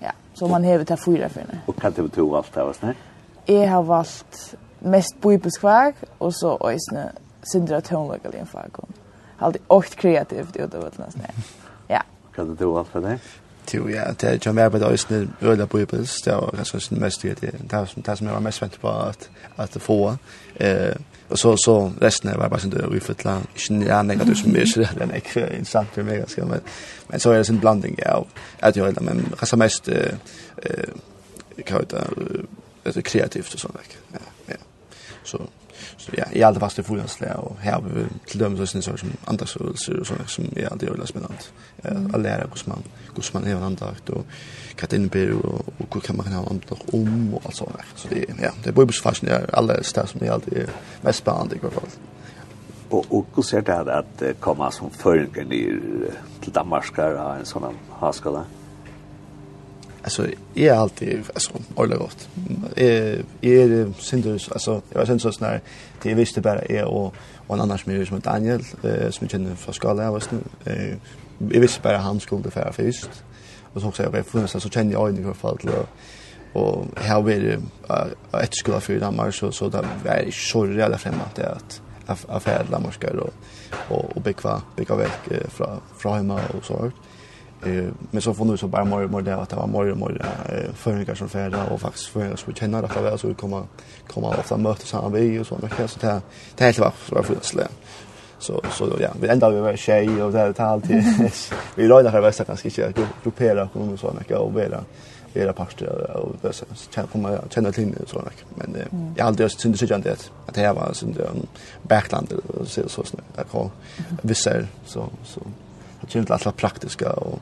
[0.04, 1.62] Ja, så man hever til fyra for henne.
[1.66, 2.98] Og hva er det du valgt av oss her?
[3.48, 4.42] Jeg har valgt
[4.84, 7.06] mest bibelsk fag, og så øyne
[7.52, 8.82] sindra tøvnløkelig fag.
[9.40, 11.48] Alltid åkt kreativt utover til nesten.
[11.90, 12.04] Ja.
[12.34, 13.18] Hva er det du valgt av det?
[13.72, 16.80] Jo, ja, det er jo mer på det øyne øyne på Bibels, det var ganske
[16.80, 20.16] sin mest det, det er det som jeg var mest vant på at, at få.
[20.60, 20.94] Eh,
[21.30, 24.66] og så, så resten var bare sånn død, vi følte ikke nær negativt som mye,
[24.68, 26.60] så det er ikke interessant for meg ganske, men,
[27.08, 28.28] men så er det sin blanding av
[28.60, 30.14] at jeg øyne, men ganske mest, eh,
[30.62, 30.92] eh,
[31.64, 33.80] hva vet jeg, kreativt og sånn,
[34.12, 34.60] ja, ja.
[35.24, 35.40] Så,
[35.96, 38.98] Så ja, jag hade fast det fullhandsliga och här har vi til dömes och sånn
[38.98, 41.34] som andras rörelser och sådana som er alltid spennende.
[41.84, 44.24] Ja, å lære hvordan man, hvordan man är en andakt og
[44.78, 47.84] hva det innebærer, og, og hur kan man ha en andakt om och allt sådant.
[47.96, 50.70] Så det, ja, det er är det er alle steder som er alltid er
[51.02, 51.88] mest spennende i hvert fall.
[52.90, 55.80] Og, og hvordan ser det at att komma som följning
[56.42, 58.44] til Danmark och en sånn haskala?
[60.04, 62.28] Alltså är alltid alltså ordentligt gott.
[62.76, 65.60] Eh är syndus alltså jag var syndus när
[66.02, 67.14] det visste bara är och
[67.46, 70.22] och en annan smyr som Daniel eh, som känner för skala vad
[70.64, 70.96] eh
[71.38, 73.10] jag visste bara han skulle för först.
[73.72, 75.58] Och så också jag för så känner jag i alla fall
[76.52, 77.60] och här vill det
[78.42, 81.80] ett skola för Danmark så så där är det så jävla främmande att
[82.28, 83.30] affärer Danmark och
[83.88, 85.10] och och bekva bekva väg
[85.48, 86.74] från från hemma och så.
[86.74, 86.90] Eh
[88.10, 90.22] Men så får nu så bara mer mer det att det var mer mer
[90.74, 93.62] föringar som färda och faktiskt föringar som känner att det så vi kommer
[94.08, 96.20] komma ofta mötas här vi och såna grejer så det
[96.56, 97.68] det helt var var fullslä.
[98.38, 101.04] Så så ja, vi ändar vi var tjej och det här alltid.
[101.76, 102.92] vi rör det här västra kanske inte
[103.22, 104.84] gruppera och såna grejer och vara
[105.34, 108.76] era parter och det så kan komma känna till så där men
[109.16, 110.12] jag har aldrig synd sig inte
[110.46, 111.20] att det här var synd
[111.82, 112.32] backland
[112.64, 113.70] så så så där kan
[114.22, 114.50] vissa
[114.86, 115.40] så så
[116.04, 117.40] Det kommer til alt praktiska og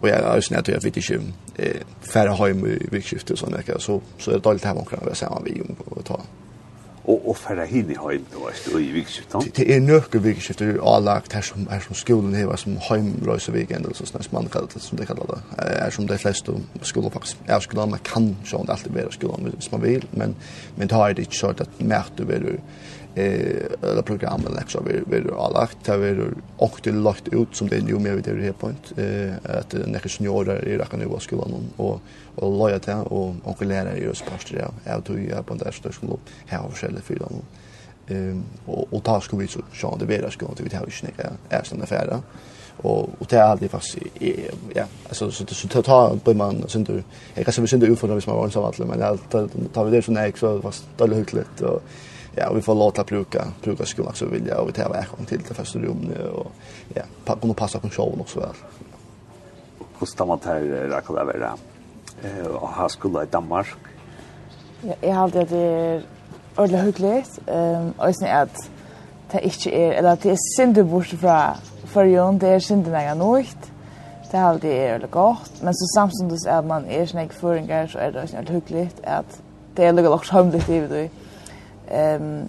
[0.00, 1.20] och jag har snett jag vet inte
[1.58, 5.16] eh färra hem i vikskifte och sånt så så är det dåligt här omkring vad
[5.16, 6.20] samma vi om att ta.
[7.04, 9.38] Och och färra hin i hem då vet du i vikskifte.
[9.54, 13.70] Det är nöke vikskifte och lagt här som är som skolan här som hemresa vik,
[13.70, 15.62] eller så snäs man kallar det som det kallar det.
[15.62, 17.36] Är som de flesta skolor faktiskt.
[17.46, 20.34] är skolan man kan så inte alltid vara skolan hvis man vill men
[20.76, 22.60] men tar det inte så att märkt över
[23.16, 26.24] eh eller program eller så vi vi har lagt det vi
[26.56, 28.92] och det lagt ut som det nu mer vid det här point.
[28.96, 32.00] Eh att några seniorer i rakan nu skolan och
[32.34, 34.92] och loja till och och lära ju sporter ja.
[34.92, 37.42] Jag tog ju på där så skolan här har för dem
[38.08, 41.30] ehm och och tar ska vi så så det vidare ska vi ta ju snäcka
[41.48, 42.18] är såna affärer
[42.76, 43.98] och och det är alltid fast
[44.74, 47.02] ja alltså så så tar ta på man sen du
[47.34, 49.30] jag kan se vi sen du för när vi var så vart men allt
[49.72, 51.82] tar vi det så näck så fast det är hyggligt och
[52.36, 55.42] ja, vi får låta bruka, bruka skolan så vill jag och vi tar vägen till
[55.48, 56.52] det första rummet och
[56.94, 58.54] ja, kunna passa på showen också väl.
[59.98, 61.56] Hur står man här där kan det vara?
[62.22, 63.66] Eh, och har skola i Danmark.
[64.82, 66.02] Ja, jag har det det
[66.56, 67.40] ordentligt hyggligt.
[67.46, 68.70] Ehm, och sen att
[69.30, 71.06] det inte är eller att det är synd bort
[71.86, 73.72] från ju det är synd när jag nåt.
[74.30, 77.66] Det har det är eller gott, men så samtidigt är man är snägg för en
[77.66, 79.42] gång så är det ordentligt hyggligt att
[79.74, 81.10] det är lugnt och hemligt i det.
[81.88, 82.48] Ehm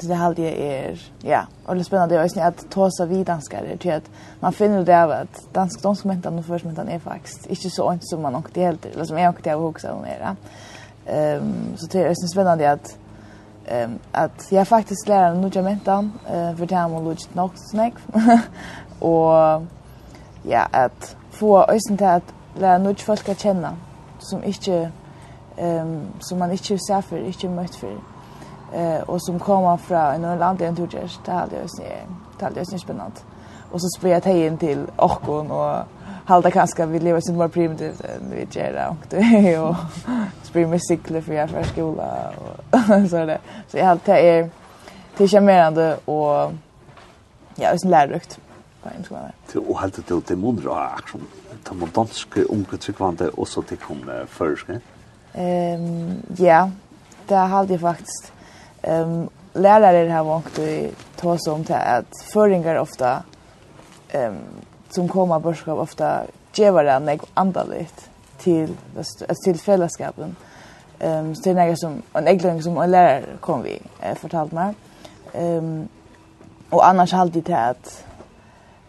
[0.00, 3.26] så det halde jag är ja, och det spännande är ju att ta så vid
[3.26, 4.10] danskare till att
[4.40, 8.22] man finner det av att dansk danskommentan och försmentan är faktiskt inte så ont som
[8.22, 10.36] man åkte helt eller som jag det av också om era.
[11.06, 12.98] Ehm så det är ju spännande att
[13.66, 17.50] ehm att jag faktiskt lär mig några mentan eh för det har man logik nog
[17.54, 17.94] snack
[18.98, 19.62] och
[20.42, 23.76] ja att få ösen till att lära några folk att känna
[24.18, 24.90] som inte
[25.56, 28.15] ehm som man inte ser för inte mött för
[28.76, 31.18] eh och som kommer från en annan land än Turkish.
[31.24, 32.06] Det hade jag sett.
[32.38, 33.16] Det hade jag sett spännande.
[33.70, 35.76] Och så spred jag in till Orkon och
[36.26, 39.76] halda kanske vi lever sin mer primitivt än vi gör det och det och
[40.42, 43.38] spela med cykler för jag för skola och så det.
[43.68, 44.50] Så jag hade är
[45.16, 46.52] till charmerande och
[47.54, 48.38] ja, det är lärorikt
[48.82, 49.20] på en skola.
[49.46, 51.20] Till och helt till till mundra action.
[51.64, 54.80] Ta man danske unge tryggvande och så till kom förske.
[55.32, 56.70] Ehm ja,
[57.26, 58.32] det hade jag faktiskt
[58.86, 63.22] Ehm lärare har vant i ta om till att föringar ofta
[64.08, 64.36] ehm um,
[64.90, 66.22] som kommer börskap ofta
[66.54, 68.76] ger den nek andaligt till
[69.44, 70.36] till fällskapen.
[70.98, 74.74] Ehm um, till några som en ägglöng som en lärare kom vi eh, fortalt mig.
[75.32, 75.88] Ehm um,
[76.70, 78.04] och annars alltid det att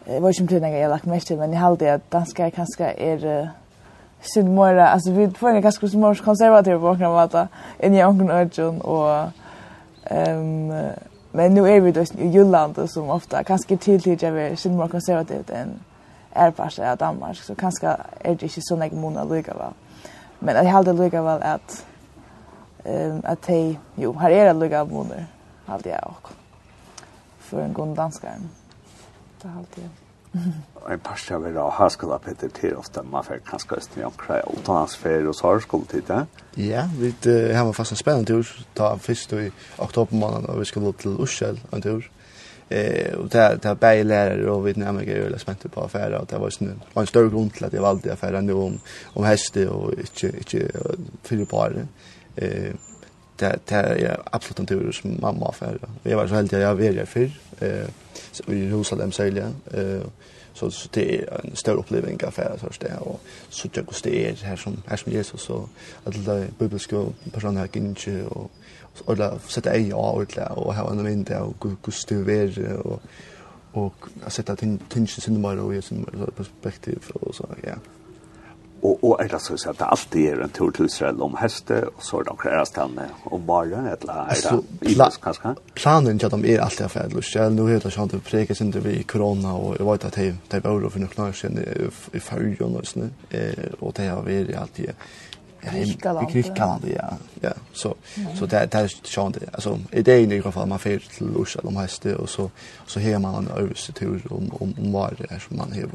[0.05, 3.25] Det var inte några jag lagt mest till, men jag hade att danskar kanske är
[3.25, 3.47] uh,
[4.21, 7.47] sin mora, alltså vi får en ganska små konservativ på några måta,
[7.79, 9.31] än jag har någon ögon och
[10.09, 10.91] Ehm um,
[11.31, 14.87] men nu är vi då i Jylland som ofta kanske tillhör jag vill sin mer
[14.87, 15.79] konservativt än
[16.31, 19.73] är fast av Danmark så kanske är det inte så nära mona lika va.
[20.39, 21.85] Men jag hade lika väl att
[22.83, 25.25] ehm um, att hej jo här är det lika mona
[25.65, 26.33] hade jag också
[27.39, 28.41] för en god danskare.
[29.41, 30.06] Det hade jag.
[30.75, 34.05] Og en parst av er av Haskola Peter til ofte man fikk kanskje østen i
[34.07, 36.21] omkring utenlandsferie og sarskoletid, det.
[36.57, 37.11] Ja, vi
[37.53, 41.59] har fast en spennende tur, ta først i oktober oktobermåneden, og vi skal til Ursel
[41.73, 42.07] en tur.
[42.69, 46.29] Eh, og det er bare lærere, og vi nærmer ikke øyelig spent på affæra, og
[46.29, 48.79] det var en større grunn til at jeg valgte affæra nå om,
[49.15, 50.69] om heste og ikke, ikke
[51.23, 51.87] fyrre det.
[52.37, 52.73] Eh,
[53.37, 55.79] det det är absolut en tur som mamma för.
[56.03, 57.87] Jag var så helt att jag vet där för eh
[58.47, 60.01] i Jerusalem sälja eh
[60.53, 63.19] så så det är en stor upplevelse affär så där och
[63.49, 65.69] så jag det är här som här som Jesus så
[66.03, 68.51] att det bibliska personer här inte och
[69.07, 73.01] eller sätta ej av och och ha en mynd där och gust över och
[73.71, 77.75] och sätta tingen sin mer och sin perspektiv och så ja.
[78.81, 81.21] Og, og er det så å si at det alltid er en tur til Israel
[81.25, 85.55] om heste, og så er det några stanna om bara eller er det ibland kanske.
[85.73, 87.35] Planen jag de er alltid affär lust.
[87.35, 90.35] Jag nu heter jag inte preka sen det vi corona och jag vet att det
[90.49, 94.21] det var då för några år siden i förrjun og sån eh og de har
[94.21, 94.93] vært alltid
[95.61, 96.31] Kristkaland.
[96.31, 97.17] Kristkaland, ja.
[97.41, 97.95] Ja, så
[98.35, 101.67] så det där där sånt alltså idén i alla fall man får till Lus eller
[101.67, 102.51] om häste och så
[102.85, 105.87] så hör man en översetur om om var det som man har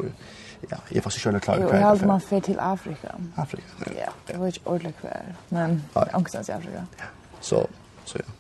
[0.71, 1.75] ja, jag får faktisk ikke klar over.
[1.75, 3.09] Jeg har man fer til Afrika.
[3.37, 3.93] Afrika, ja.
[3.99, 6.85] Ja, det var ikke ordentlig hver, men angstens i Afrika.
[6.99, 7.11] Ja,
[7.41, 7.67] så,
[8.05, 8.31] så ja.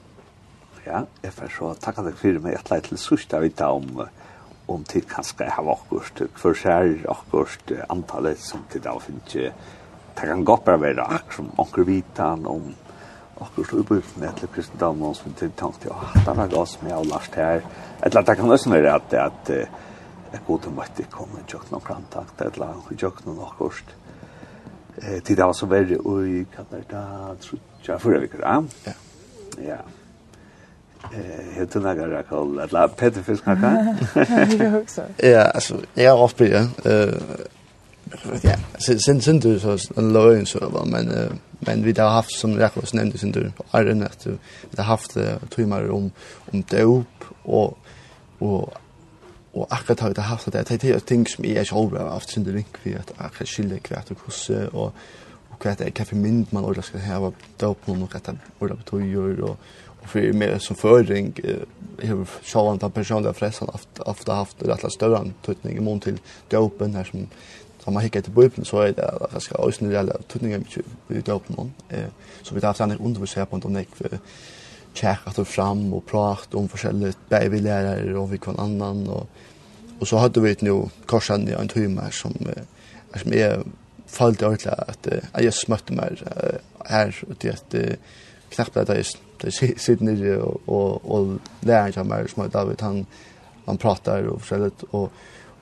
[0.86, 4.02] Ja, jeg får så takka deg for meg et leit til sørst jeg vet om
[4.72, 9.52] om tid kanskje jeg har akkurat hver skjær akkurat antallet som tid jeg finner ikke
[10.16, 12.74] det kan godt bare være akkurat som akkurat vitan om
[13.42, 17.08] akkurat så ubrytende etter kristendommen som tid tenkte jeg, det var godt med jeg har
[17.10, 17.64] lært her.
[18.02, 19.68] Eller det kan også være at, at, at
[20.32, 23.96] Jeg gode måtte komme i kjøkkenen og plantakt, et eller annet i kjøkkenen og kost.
[25.02, 27.02] Eh, tid det var så verre, oi, er det da,
[27.40, 28.60] tror jeg, fyrre vikker, ja?
[28.86, 28.94] Ja.
[29.62, 29.80] Ja.
[31.12, 35.04] Eh, helt en agar jeg kaller, et eller annet pettefisk, kanskje?
[35.32, 36.66] Ja, altså, jeg er oppe, ja.
[38.44, 41.10] Ja, sen sen du så en lögn så va men
[41.60, 44.84] men vi har haft som jag Jakobs nämnde sen du är det att vi har
[44.84, 45.16] haft
[45.50, 46.10] timmar om
[46.52, 47.78] om dop och
[48.38, 48.74] och
[49.52, 52.24] og akkurat har jeg det haft det, det er ting som jeg ikke overlever av
[52.24, 54.92] sin drink, for at akkurat skiljer hvert og hvordan, og
[55.52, 57.28] og hva er hva for mynd man ordentlig skal ha, hava
[57.60, 59.58] døpen og hva det ordentlig betyr, og,
[60.02, 64.80] og for meg som føring, jeg har sjåan den personlige fressen ofte haft rett og
[64.80, 66.18] slett større tøytning i mån til
[66.50, 67.28] døpen her som
[67.82, 70.60] Så man hikker til bøypen, så er det at jeg skal også reelle tøtninger
[71.08, 71.72] mye i døpen.
[72.42, 74.20] Så vi har haft en undervisning på en nekve
[74.94, 79.26] tjekkat och fram og prat om forskjelligt babylärare og vi kvann annan og,
[80.00, 82.62] og så hadde vi et nu korsan i en timme som eh,
[83.16, 83.62] som jeg är
[84.06, 86.16] fallt ordla att eh, jag smötte mig
[86.86, 87.96] her og til at uh,
[88.50, 93.06] knappt att jeg sitter nere og, og, og lærer seg meg som er David han
[93.66, 95.12] han pratar og forskjelligt och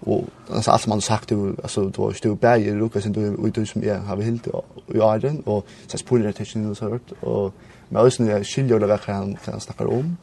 [0.02, 3.82] och alltså allt man sagt du altså du har stor berg Lukas och du som
[3.82, 4.46] jeg har vi helt
[4.94, 7.52] i åren og så spolar det till nu så og
[7.90, 10.16] Men også når jeg skiljer det hva han, han snakker om,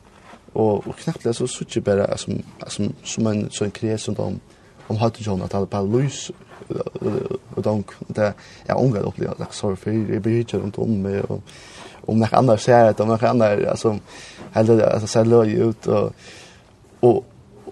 [0.54, 4.40] og, og knappt så sitter jeg bare som, som, som en sånn kres om,
[4.88, 6.28] om Hattijon, at han bare lys
[6.70, 8.34] og donk, Det
[8.68, 11.42] er unga det opplevd, like, sorry, for jeg blir ikke rundt om meg, og
[12.08, 13.98] om noen andre ser det, om noen andre, altså,
[14.56, 16.14] heller, altså, ser løy ut, og,
[17.02, 17.24] og,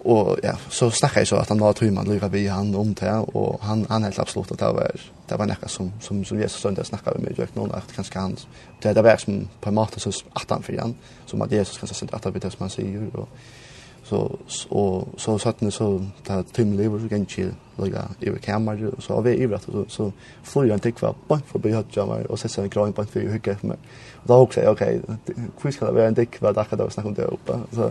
[0.05, 2.93] og ja, så snakker jeg så at han var trymme, han lykker vi han om
[2.95, 6.39] det, og han, han helt absolutt at det var, det var nekka som, som, som
[6.39, 8.38] Jesus søndag snakka vi med meg, noen at kanskje han,
[8.84, 10.95] det, det var som på en måte så atan for han,
[11.26, 13.28] som at Jesus kanskje søndag atan for det som han sier, og
[14.05, 14.19] så,
[14.69, 15.88] og, så satt han så,
[16.28, 17.47] det er timme lever, så kan ikke
[17.82, 20.11] lage iver kammer, og så av vi iver at, så, så
[20.45, 23.57] flyr han tikva bant forbi høtja meg, og sett seg en krav bant for hygge
[23.61, 23.89] for meg,
[24.21, 26.93] og da hoksa jeg, ok, hvor skal det være en tikva, da kan det var
[26.93, 27.89] snakk om det oppe, så,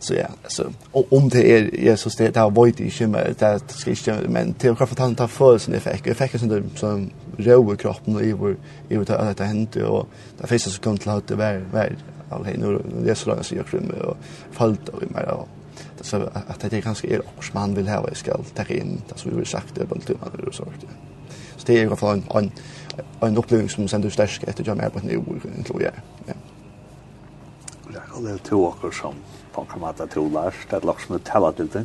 [0.00, 3.90] Så ja, så och om det är Jesus det där void i skimma det ska
[3.90, 6.06] inte men till kraft att han tar för sin effekt.
[6.06, 8.56] effekt fick sån som rå i kroppen och i vår
[8.88, 11.96] i vår att det händer och där finns så kom till att det var var
[12.30, 14.16] all hej nu det är så långt så jag krym och
[14.52, 15.48] fallt och mer och
[15.98, 19.18] det så att det är ganska är också man vill ha ska ta in det
[19.18, 20.74] så vi vill sagt det på tuman och så vart.
[21.56, 22.50] Så det är i alla fall en
[23.20, 25.24] en upplevelse som sen du stärker efter jag mer på nu
[25.66, 25.92] tror jag
[26.26, 26.34] ja.
[27.92, 28.00] Ja.
[28.22, 29.14] Det er to två år som
[29.66, 31.84] på kan man ta trolar, det är lag som det talar till det.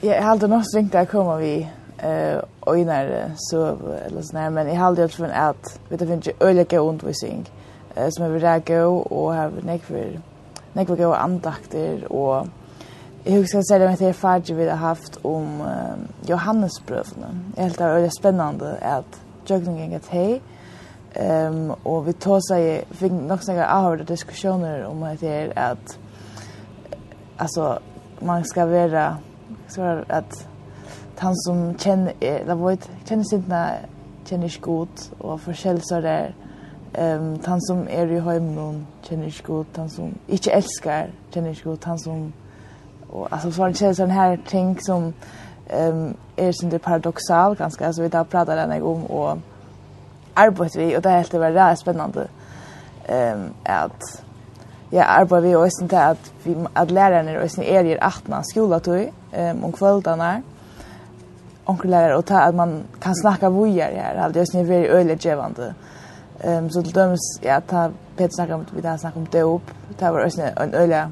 [0.00, 1.68] Jag hade nog strängt där kommer vi
[1.98, 3.06] eh och innan
[3.36, 3.66] så
[4.06, 7.50] eller så men jag hade alltså från att vet det finns ju öliga undervisning
[7.94, 10.20] eh som vi där gå och ha näck för
[10.72, 12.46] näck vi gå andakter och
[13.24, 17.26] Jag husker sälja mig till Fadji vi har haft om uh, Johannesbrövna.
[17.56, 20.40] Jag helt det var spännande att jökningen gick hej.
[21.20, 25.98] Um, och vi tog sig, fick nog snakka avhörda diskussioner om att det är att
[27.42, 27.78] alltså
[28.20, 29.16] man ska vara
[29.68, 30.48] så att
[31.18, 33.74] han som känner det var ett känner sig inte
[34.24, 34.88] känner sig god
[35.18, 36.34] och förskäl så där.
[36.92, 41.64] Ehm han som är i hemmen känner sig god han som inte älskar känner sig
[41.64, 42.32] god han som
[43.10, 45.12] och alltså så han känner sån här ting som
[45.68, 47.86] ehm är sin det paradoxal ganska.
[47.86, 49.38] Alltså vi där pratar den en och
[50.34, 52.28] arbetar vi och det är helt väldigt spännande.
[53.06, 54.22] Ehm att
[54.94, 58.28] jag arbetar vi och sen till att vi att lärarna och sen är det att
[58.28, 60.42] man skola tog ehm om kvällarna
[61.64, 65.24] onkel lärare och ta att man kan snacka vidare här alltså just ni väldigt öligt
[65.24, 65.74] gevande
[66.40, 69.70] ehm så till döms ja ta pet snacka om vi där snacka om det upp
[69.98, 71.10] det var också en öliga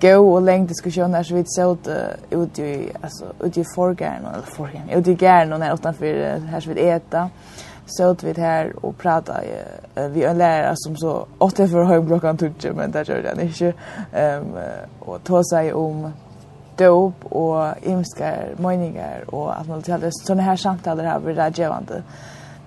[0.00, 1.88] gå och läng diskussion där så vi så ut
[2.30, 6.60] ut ju alltså ut ju förgärn eller förgärn ut ju gärn och när utanför här
[6.60, 7.30] så vi äta
[7.86, 9.46] såg vi här och pratade
[9.98, 13.40] uh, vi en lärare som så åtta för hög klockan tutje men det gjorde han
[13.40, 13.72] inte.
[14.12, 14.58] Ehm um,
[15.00, 16.12] och ta sig om
[16.76, 22.02] dop och imskar meningar och att man hade såna här samtal där vi det gevande.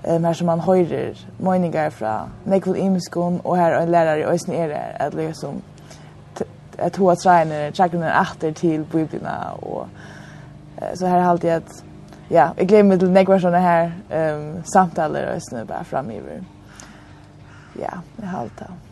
[0.04, 4.52] Ehm här som man höjer meningar från Michael Imskon och här en lärare i Ösn
[4.52, 5.62] är det att liksom
[6.78, 9.88] ett hoa tränar, tränar efter till biblarna och
[10.94, 11.84] så här har alltid att
[12.30, 16.44] ja, jeg gleder meg til nekva sånne her um, samtaler og snø bare framiver.
[17.80, 18.85] Ja, jeg halte det.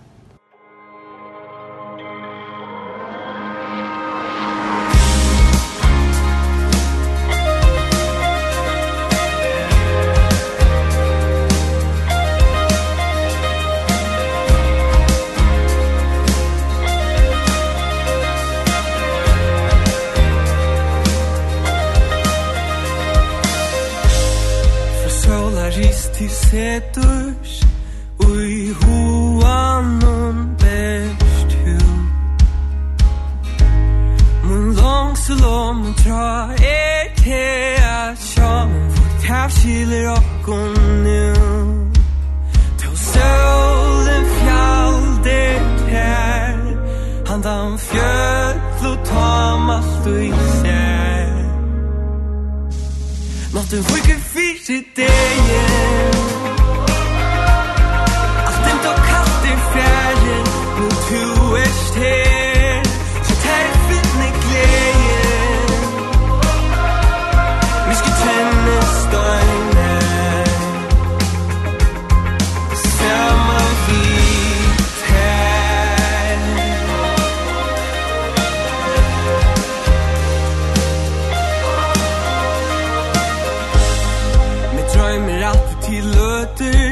[26.54, 27.54] seturs
[28.20, 29.88] Ui huan
[30.18, 31.78] un best hu
[34.48, 36.30] Mun long salom tra
[36.78, 37.46] er te
[37.98, 40.74] a sham For taf skilir okkon
[41.06, 41.26] nu
[42.80, 46.58] Til solen fjaldir ter
[47.30, 50.30] Handan fjöll og tam allt ui
[50.60, 51.34] ser
[53.54, 55.73] Nåttu vikur fyrir degen
[86.44, 86.83] Ötür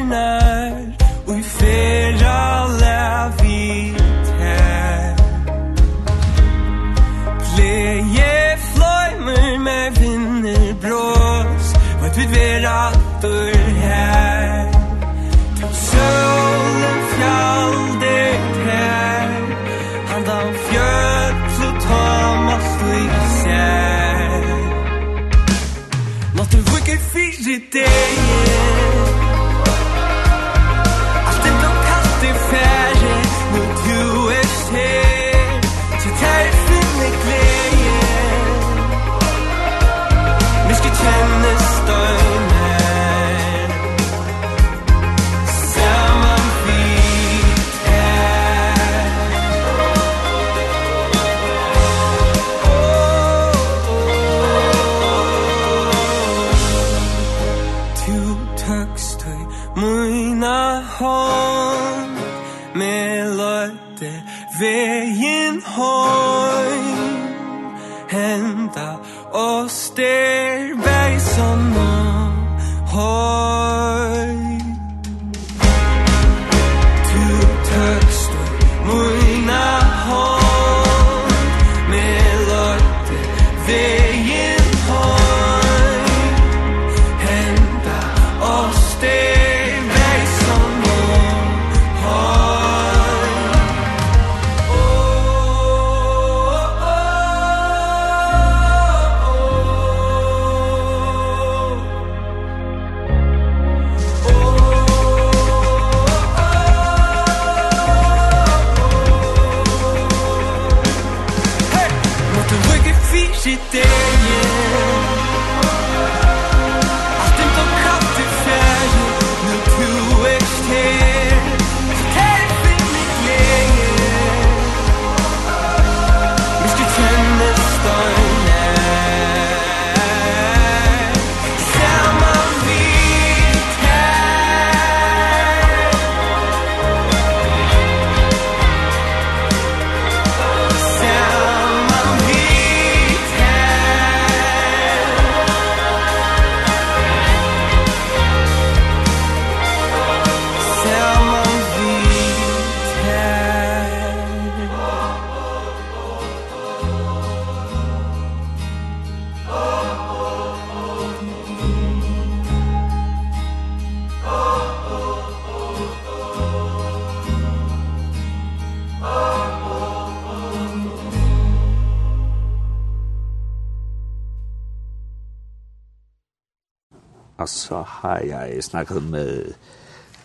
[177.84, 179.54] har jeg snakket med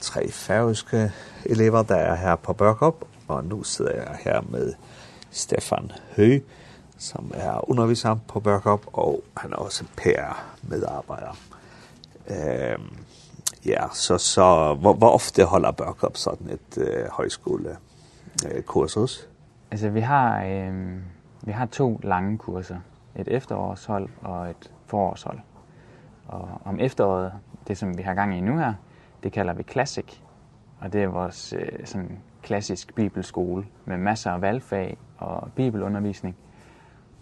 [0.01, 1.13] tre færøske
[1.45, 4.73] elever, der er her på Børkop, og nu sidder jeg her med
[5.31, 6.43] Stefan Høy,
[6.99, 11.37] som er underviser på Børkop, og han er også PR-medarbejder.
[12.31, 12.97] Øhm,
[13.67, 17.77] ja, så, så hvor, hvor ofte holder Børkop sådan et øh, højskole
[18.47, 19.29] øh, kursus?
[19.71, 20.97] Altså, vi har, øh,
[21.43, 22.77] vi har to lange kurser.
[23.17, 25.39] Et efterårshold og et forårshold.
[26.29, 27.33] Og om efteråret,
[27.69, 28.75] det som vi har gang i nu her,
[29.23, 30.21] det kalder vi Classic.
[30.81, 36.37] Og det er vores øh, sådan klassisk bibelskole med masser af valgfag og bibelundervisning.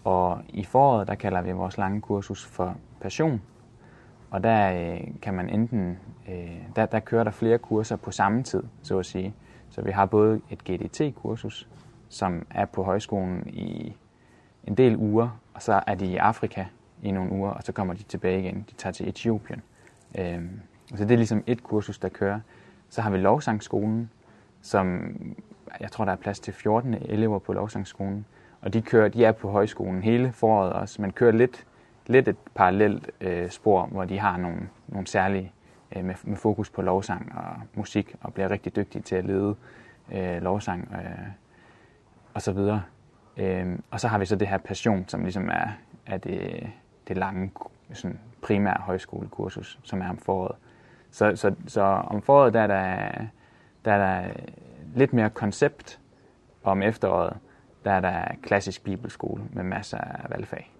[0.03, 3.41] Og i foråret, der kalder vi vores lange kursus for Passion.
[4.31, 5.99] Og der øh, kan man enten
[6.29, 9.33] øh, der der kører der flere kurser på samme tid, så at sige.
[9.69, 11.67] Så vi har både et GDT kursus
[12.09, 13.95] som er på højskolen i
[14.63, 16.65] en del uger, og så er de i Afrika
[17.03, 18.65] i nogle uger, og så kommer de tilbage igen.
[18.69, 19.61] De tager til Etiopien.
[20.19, 20.59] Øhm,
[20.95, 22.39] så det er ligesom et kursus, der kører.
[22.89, 24.09] Så har vi lovsangskolen,
[24.61, 25.11] som
[25.79, 28.25] jeg tror, der er plads til 14 elever på lovsangskolen.
[28.61, 31.65] Og de, kører, de er på højskolen hele foråret også, men kører lidt,
[32.07, 35.51] lidt et parallelt øh, spor, hvor de har nogle, nogle særlige
[35.95, 39.55] øh, med, med fokus på lovsang og musik, og bliver rigtig dygtige til at lede
[40.11, 41.27] øh, lovsang øh,
[42.33, 42.83] og så videre.
[43.37, 45.67] Ehm og så har vi så det her passion som liksom er
[46.05, 46.69] at det
[47.07, 47.51] det lange
[47.93, 50.55] sådan primære højskolekursus, som er om foråret.
[51.11, 53.11] Så, så, så om foråret der er der,
[53.85, 54.31] der, er der
[54.95, 55.99] lidt mere koncept,
[56.63, 57.37] om efteråret
[57.85, 60.71] der er der klassisk bibelskole med masser af valgfag.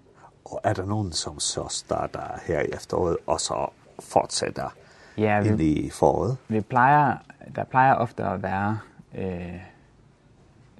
[0.45, 3.67] Og er der nogen, som så starter her i efteråret, og så
[3.99, 4.69] fortsætter
[5.17, 6.37] ja, vi, ind i foråret?
[6.47, 7.17] Vi plejer,
[7.55, 8.79] der plejer ofte at være...
[9.17, 9.59] Øh,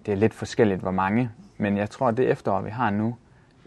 [0.05, 3.15] det er lidt forskelligt, hvor mange, men jeg tror, det efterår, vi har nu,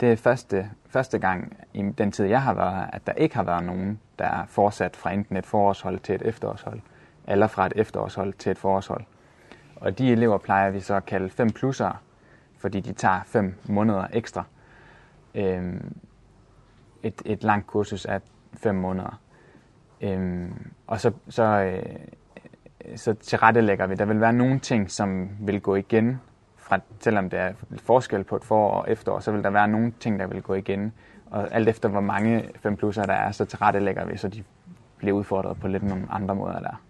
[0.01, 3.35] det er første, første gang i den tid, jeg har været her, at der ikke
[3.35, 6.81] har været nogen, der er fortsat fra enten et forårshold til et efterårshold,
[7.29, 9.05] eller fra et efterårshold til et forårshold.
[9.77, 12.03] Og de elever plejer vi så at kalde 5 plusser,
[12.59, 14.45] fordi de tager 5 måneder ekstra.
[15.35, 15.97] Øhm,
[17.03, 18.19] et, et langt kursus er
[18.55, 19.21] 5 måneder.
[20.01, 21.97] Øhm, og så, så, øh,
[22.97, 23.95] så tilrettelægger vi.
[23.95, 26.21] Der vil være nogle ting, som vil gå igen
[26.69, 29.93] fra, selvom det er forskel på et forår og efterår, så vil der være nogle
[30.01, 30.93] ting, der vil gå igen.
[31.31, 34.45] Og alt efter, hvor mange 5 plusser der er, så tilrettelægger vi, så de
[34.97, 36.83] bliver udfordret på lidt nogle andre måder der.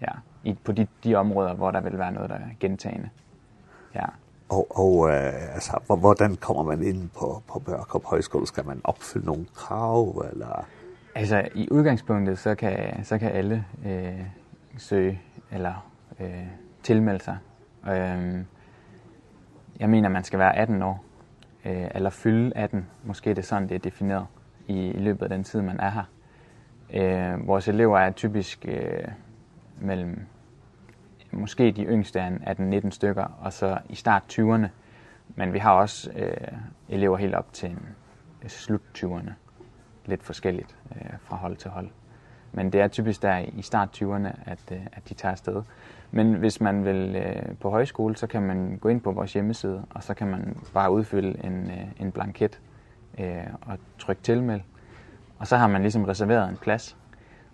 [0.00, 0.12] Ja,
[0.44, 3.08] i, på de, de områder, hvor der vil være noget, der er gentagende.
[3.94, 4.04] Ja.
[4.48, 8.46] Og, og øh, altså, hvordan kommer man ind på, på Børkop Højskole?
[8.46, 10.66] Skal man opfylde nogle krav, eller...?
[11.14, 14.20] Altså, i udgangspunktet, så kan, så kan alle øh,
[14.78, 15.20] søge
[15.52, 15.86] eller
[16.20, 16.46] øh,
[16.82, 17.38] tilmelde sig.
[17.88, 18.44] Ehm øh,
[19.80, 21.04] Jeg mener, man skal være 18 år,
[21.64, 22.86] øh, eller fylde 18.
[23.04, 24.26] Måske er det sådan, det er defineret
[24.66, 26.04] i, i løbet af den tid, man er her.
[26.92, 29.08] Øh, vores elever er typisk øh,
[29.78, 30.26] mellem,
[31.30, 34.66] måske de yngste er 18-19 stykker, og så i start 20'erne.
[35.28, 36.52] Men vi har også øh,
[36.88, 37.78] elever helt op til
[38.46, 39.30] slut 20'erne.
[40.06, 41.88] Lidt forskelligt øh, fra hold til hold.
[42.52, 45.62] Men det er typisk der i start 20'erne, at, øh, at de tager afsted.
[46.12, 49.84] Men hvis man vil øh, på højskole, så kan man gå ind på vores hjemmeside,
[49.90, 52.60] og så kan man bare udfylde en, øh, en blanket
[53.20, 54.60] øh, og trykke tilmeld.
[55.38, 56.96] Og så har man ligesom reserveret en plads.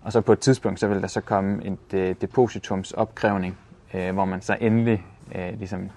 [0.03, 3.59] Og så på et tidspunkt, så vil der så komme et depositums opkrævning,
[3.93, 5.91] eh hvor man så endelig eh ligesom,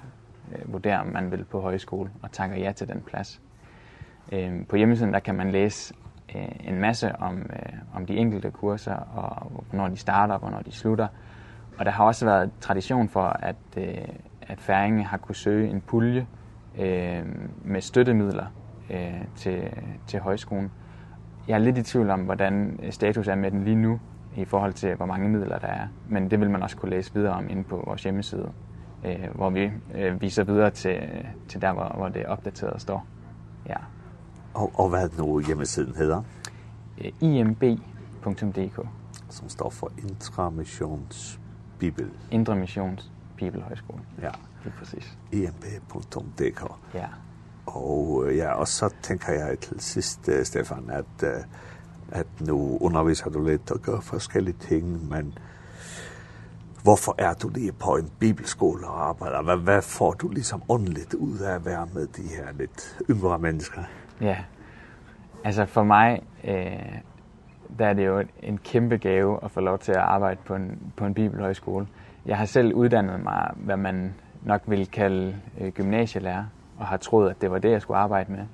[0.66, 3.42] vurderer, om man vil på højskole og takker ja til den plads.
[4.32, 5.94] Ehm på hjemmesiden, der kan man læse
[6.64, 7.50] en masse om,
[7.94, 11.08] om de enkelte kurser, og hvornår de starter, og hvornår de slutter,
[11.80, 14.08] Og der har også været tradition for, at, øh,
[14.42, 16.28] at Færinge har kunne søge en pulje
[16.80, 17.26] øh,
[17.64, 18.46] med støttemidler
[18.90, 19.74] øh, til,
[20.08, 20.72] til højskolen.
[21.48, 24.00] Jeg er lidt i tvivl om, hvordan status er med den lige nu
[24.38, 25.88] i forhold til, hvor mange midler der er.
[26.10, 28.52] Men det vil man også kunne læse videre om inde på vores hjemmeside,
[29.06, 31.00] øh, hvor vi øh, viser videre til,
[31.48, 33.06] til der, hvor, hvor det opdateret står.
[33.70, 33.78] Ja.
[34.54, 36.24] Og, og hvad er det nu hjemmesiden hedder?
[37.22, 38.88] imb.dk
[39.30, 41.40] Som står for Intramissions
[41.80, 42.10] Bibel.
[42.32, 44.02] Indre Missions Bibelhøjskole.
[44.22, 44.32] Ja.
[44.64, 45.18] Helt præcis.
[45.32, 46.72] imb.dk.
[46.94, 47.08] Ja.
[47.66, 51.24] Og ja, og så tænker jeg til sidst, Stefan, at,
[52.12, 55.38] at nu underviser du lidt og gør forskellige ting, men
[56.84, 59.42] hvorfor er du lige på en bibelskole og arbejder?
[59.42, 63.40] Hvad, hvad får du ligesom åndeligt ud af at være med de her lidt yngre
[63.40, 63.82] mennesker?
[64.22, 64.38] Ja,
[65.44, 66.98] altså for mig øh,
[67.80, 70.92] der er det jo en kæmpe gave at få lov til at arbejde på en,
[70.96, 71.88] på en bibelhøjskole.
[72.26, 74.14] Jeg har selv uddannet mig, hvad man
[74.44, 76.46] nok ville kalde øh, gymnasielærer,
[76.78, 78.46] og har troet, at det var det, jeg skulle arbejde med.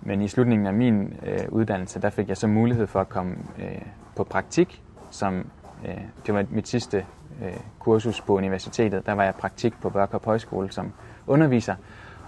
[0.00, 3.36] Men i slutningen af min øh, uddannelse, der fik jeg så mulighed for at komme
[3.58, 3.82] øh,
[4.16, 5.46] på praktik, som
[5.88, 7.06] øh, det var mit sidste
[7.42, 9.06] øh, kursus på universitetet.
[9.06, 10.92] Der var jeg praktik på Børkop Højskole som
[11.26, 11.74] underviser.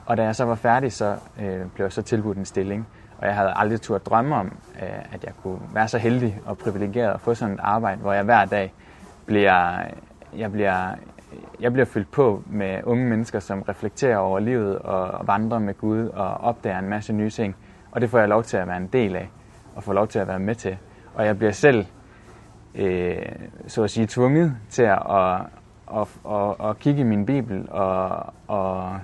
[0.07, 2.87] Og da jeg så var færdig, så øh, blev jeg så tilbudt en stilling.
[3.19, 4.57] Og jeg havde aldrig turt drømme om,
[5.13, 8.25] at jeg kunne være så heldig og privilegeret at få sådan et arbejde, hvor jeg
[8.25, 8.73] hver dag
[9.27, 9.83] bliver,
[10.37, 10.91] jeg bliver,
[11.61, 16.09] jeg bliver fyldt på med unge mennesker, som reflekterer over livet og vandrer med Gud
[16.09, 17.57] og opdager en masse nye ting.
[17.91, 19.31] Og det får jeg lov til at være en del af
[19.77, 20.79] og få lov til at være med til.
[21.15, 21.87] Og jeg bliver selv,
[22.75, 23.17] øh,
[23.67, 25.41] så at sige, tvunget til at, at,
[25.97, 28.99] at, at, at kigge i min bibel og, og,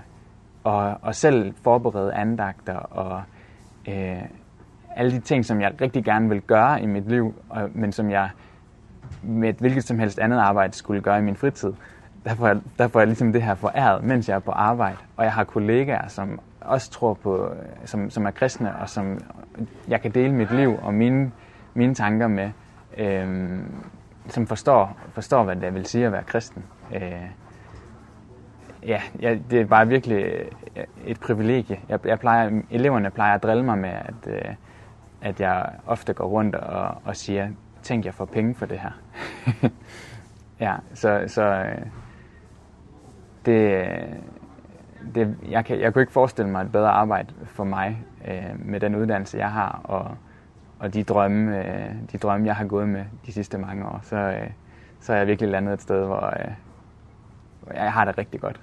[0.64, 3.22] og, og selv forberede andagter og
[3.88, 4.22] øh,
[4.96, 8.10] alle de ting, som jeg rigtig gerne vil gøre i mit liv, og, men som
[8.10, 8.30] jeg
[9.22, 11.72] med et hvilket som helst andet arbejde skulle gøre i min fritid.
[12.24, 14.96] Der får jeg, der får jeg ligesom det her foræret, mens jeg er på arbejde.
[15.16, 17.54] Og jeg har kollegaer, som også tror på,
[17.84, 19.20] som, som er kristne, og som
[19.88, 21.32] jeg kan dele mit liv og mine,
[21.74, 22.50] mine tanker med,
[22.98, 23.58] øh,
[24.28, 26.64] som forstår, forstår, hvad det vil sige at være kristen.
[26.94, 27.02] Øh,
[28.86, 30.46] ja, ja, det er bare virkelig
[31.06, 31.80] et privilegie.
[31.88, 34.54] Jeg, jeg plejer, eleverne plejer at drille mig med, at, øh,
[35.22, 37.48] at jeg ofte går rundt og, og siger,
[37.82, 38.90] tænk, jeg får penge for det her.
[40.66, 41.86] ja, så, så øh,
[43.46, 43.88] det,
[45.14, 48.80] det, jeg, kan, jeg kunne ikke forestille mig et bedre arbejde for mig øh, med
[48.80, 50.16] den uddannelse, jeg har, og,
[50.78, 54.00] og de, drømme, øh, de drømme, jeg har gået med de sidste mange år.
[54.02, 54.50] Så, øh,
[55.00, 56.52] så er jeg virkelig landet et sted, hvor, øh,
[57.74, 58.60] jeg har det rigtig godt.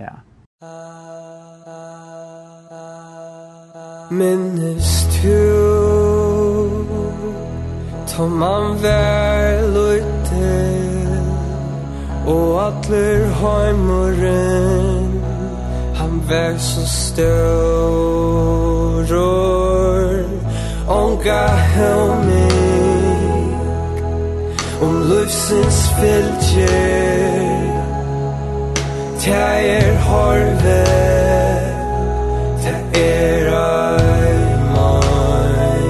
[0.00, 0.14] Ja.
[4.10, 5.40] Minnes du
[8.06, 9.76] Tom man vel
[12.26, 15.22] Og atler heimuren
[15.94, 17.20] Han vær så støror
[20.88, 22.52] Onga helmig
[24.82, 25.02] Om um,
[26.00, 27.59] fylgjer
[29.22, 30.82] tær horve
[32.62, 34.40] tær er ei
[34.74, 35.84] mai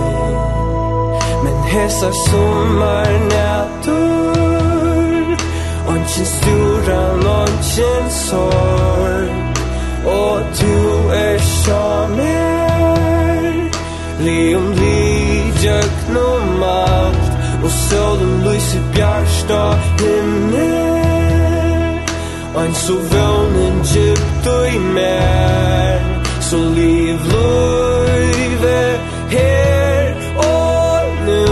[1.44, 4.20] men hesa summar natur
[5.90, 7.00] Onkin stura,
[7.38, 8.89] onkin sorg.
[22.80, 25.98] Så vånen djupt og i mer
[26.40, 28.98] Så liv löjve
[29.30, 31.44] här och nu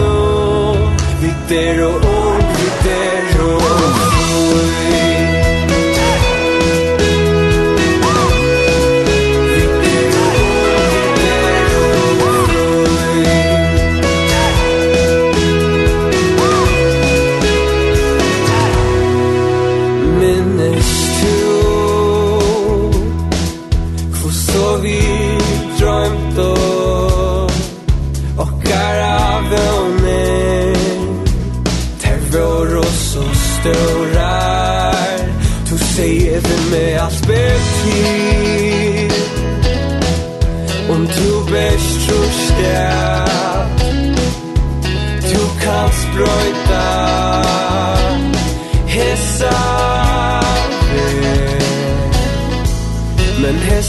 [1.21, 2.08] Vikter och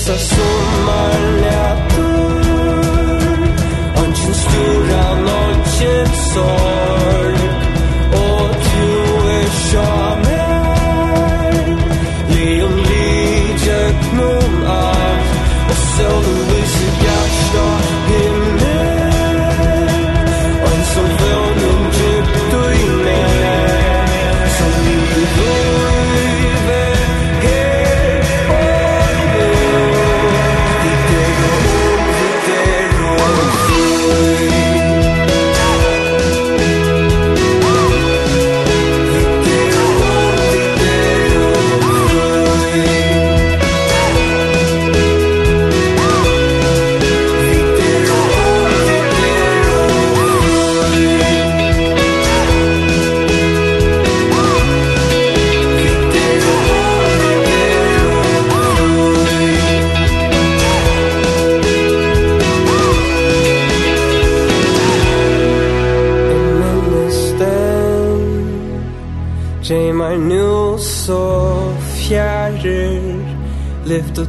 [0.09, 1.58] Nästa sommar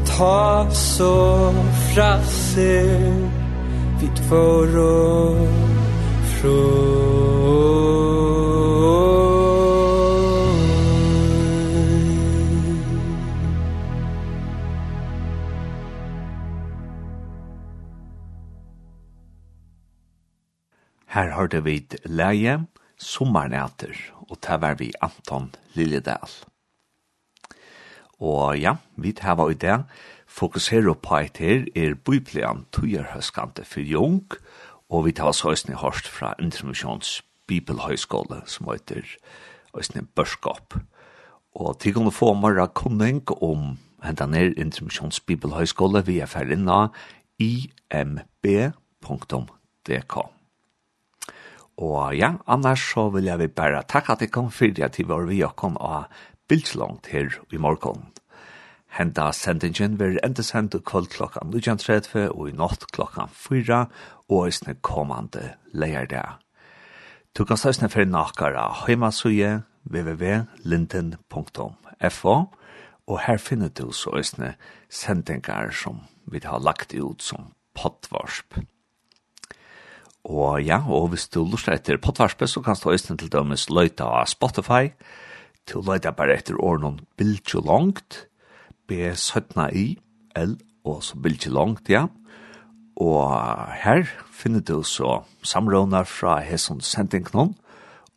[0.06, 1.52] ta så
[1.94, 3.14] frasser
[4.00, 5.48] vi tvår och
[6.24, 7.40] från
[21.10, 22.52] Her hørte vi et leie
[22.96, 23.96] sommernæter,
[24.30, 26.49] og det var vi Anton Liljedal.
[28.20, 29.84] Og ja, vi tar i det,
[30.28, 34.26] fokuserer på et her, er Bibelen tøyerhøskante for jung,
[34.90, 39.02] og vi tar så høysene hørst fra Intermissions Bibelhøyskole, som heter
[39.76, 40.74] Øysene Børskap.
[41.54, 46.88] Og til å få mer kunning om hentan ned Intermissions Bibelhøyskole, vi er ferdig nå,
[47.40, 48.74] imb.dk.
[51.80, 55.24] Og ja, annars så vil jeg bare takke at jeg kom fyrir at til var
[55.24, 56.04] vi og kom av
[56.50, 58.10] bildslångt her i morgon.
[58.90, 63.86] Henda sendingen vil enda sende kvöld klokka 19.30 og i natt klokka 4
[64.28, 66.28] og eisne kommande leierdag.
[67.38, 72.34] Du kan støysne for nakara heimasuje www.linden.fo
[73.06, 74.54] og her finner du så eisne
[74.90, 78.58] sendingar som vi har lagt ut som potvarsp.
[80.24, 84.04] Og ja, og hvis du lurer etter pottvarsp, så kan du eisne til dømes løyta
[84.04, 84.94] av Spotify, og
[85.68, 88.26] til å bare etter ordnån bildtje langt,
[88.88, 89.98] b 17 i
[90.36, 92.08] L, og så bildtje langt, ja.
[93.00, 93.32] Og
[93.82, 97.54] her finner du så samråner fra hesson sendingknån,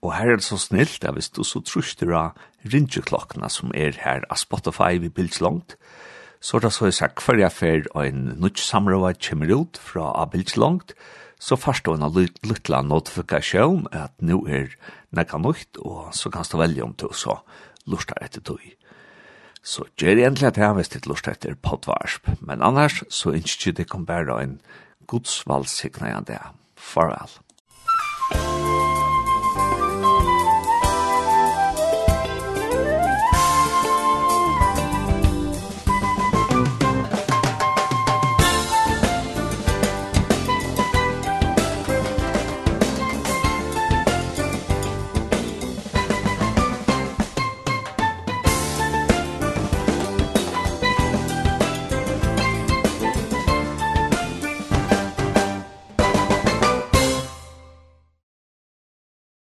[0.03, 3.95] og her er det så snilt, ja, hvis du så truster av rinjeklokkene som er
[4.03, 5.77] her av Spotify vi bildtje langt,
[6.43, 10.09] så er det så jeg sagt hver jeg fer en nødt samråd kommer ut fra
[10.11, 10.91] av bildtje langt,
[11.43, 14.71] så først og en liten notifikasjon at nå er
[15.15, 17.41] nekka nøyt, og så kan du velge om du så
[17.89, 18.63] lustar etter tog.
[19.63, 23.71] Så gjør jeg egentlig at jeg har til lust etter potvarsp, men annars så ønsker
[23.71, 24.57] jeg det kan bare en
[26.27, 26.39] det.
[26.79, 27.42] Farvel.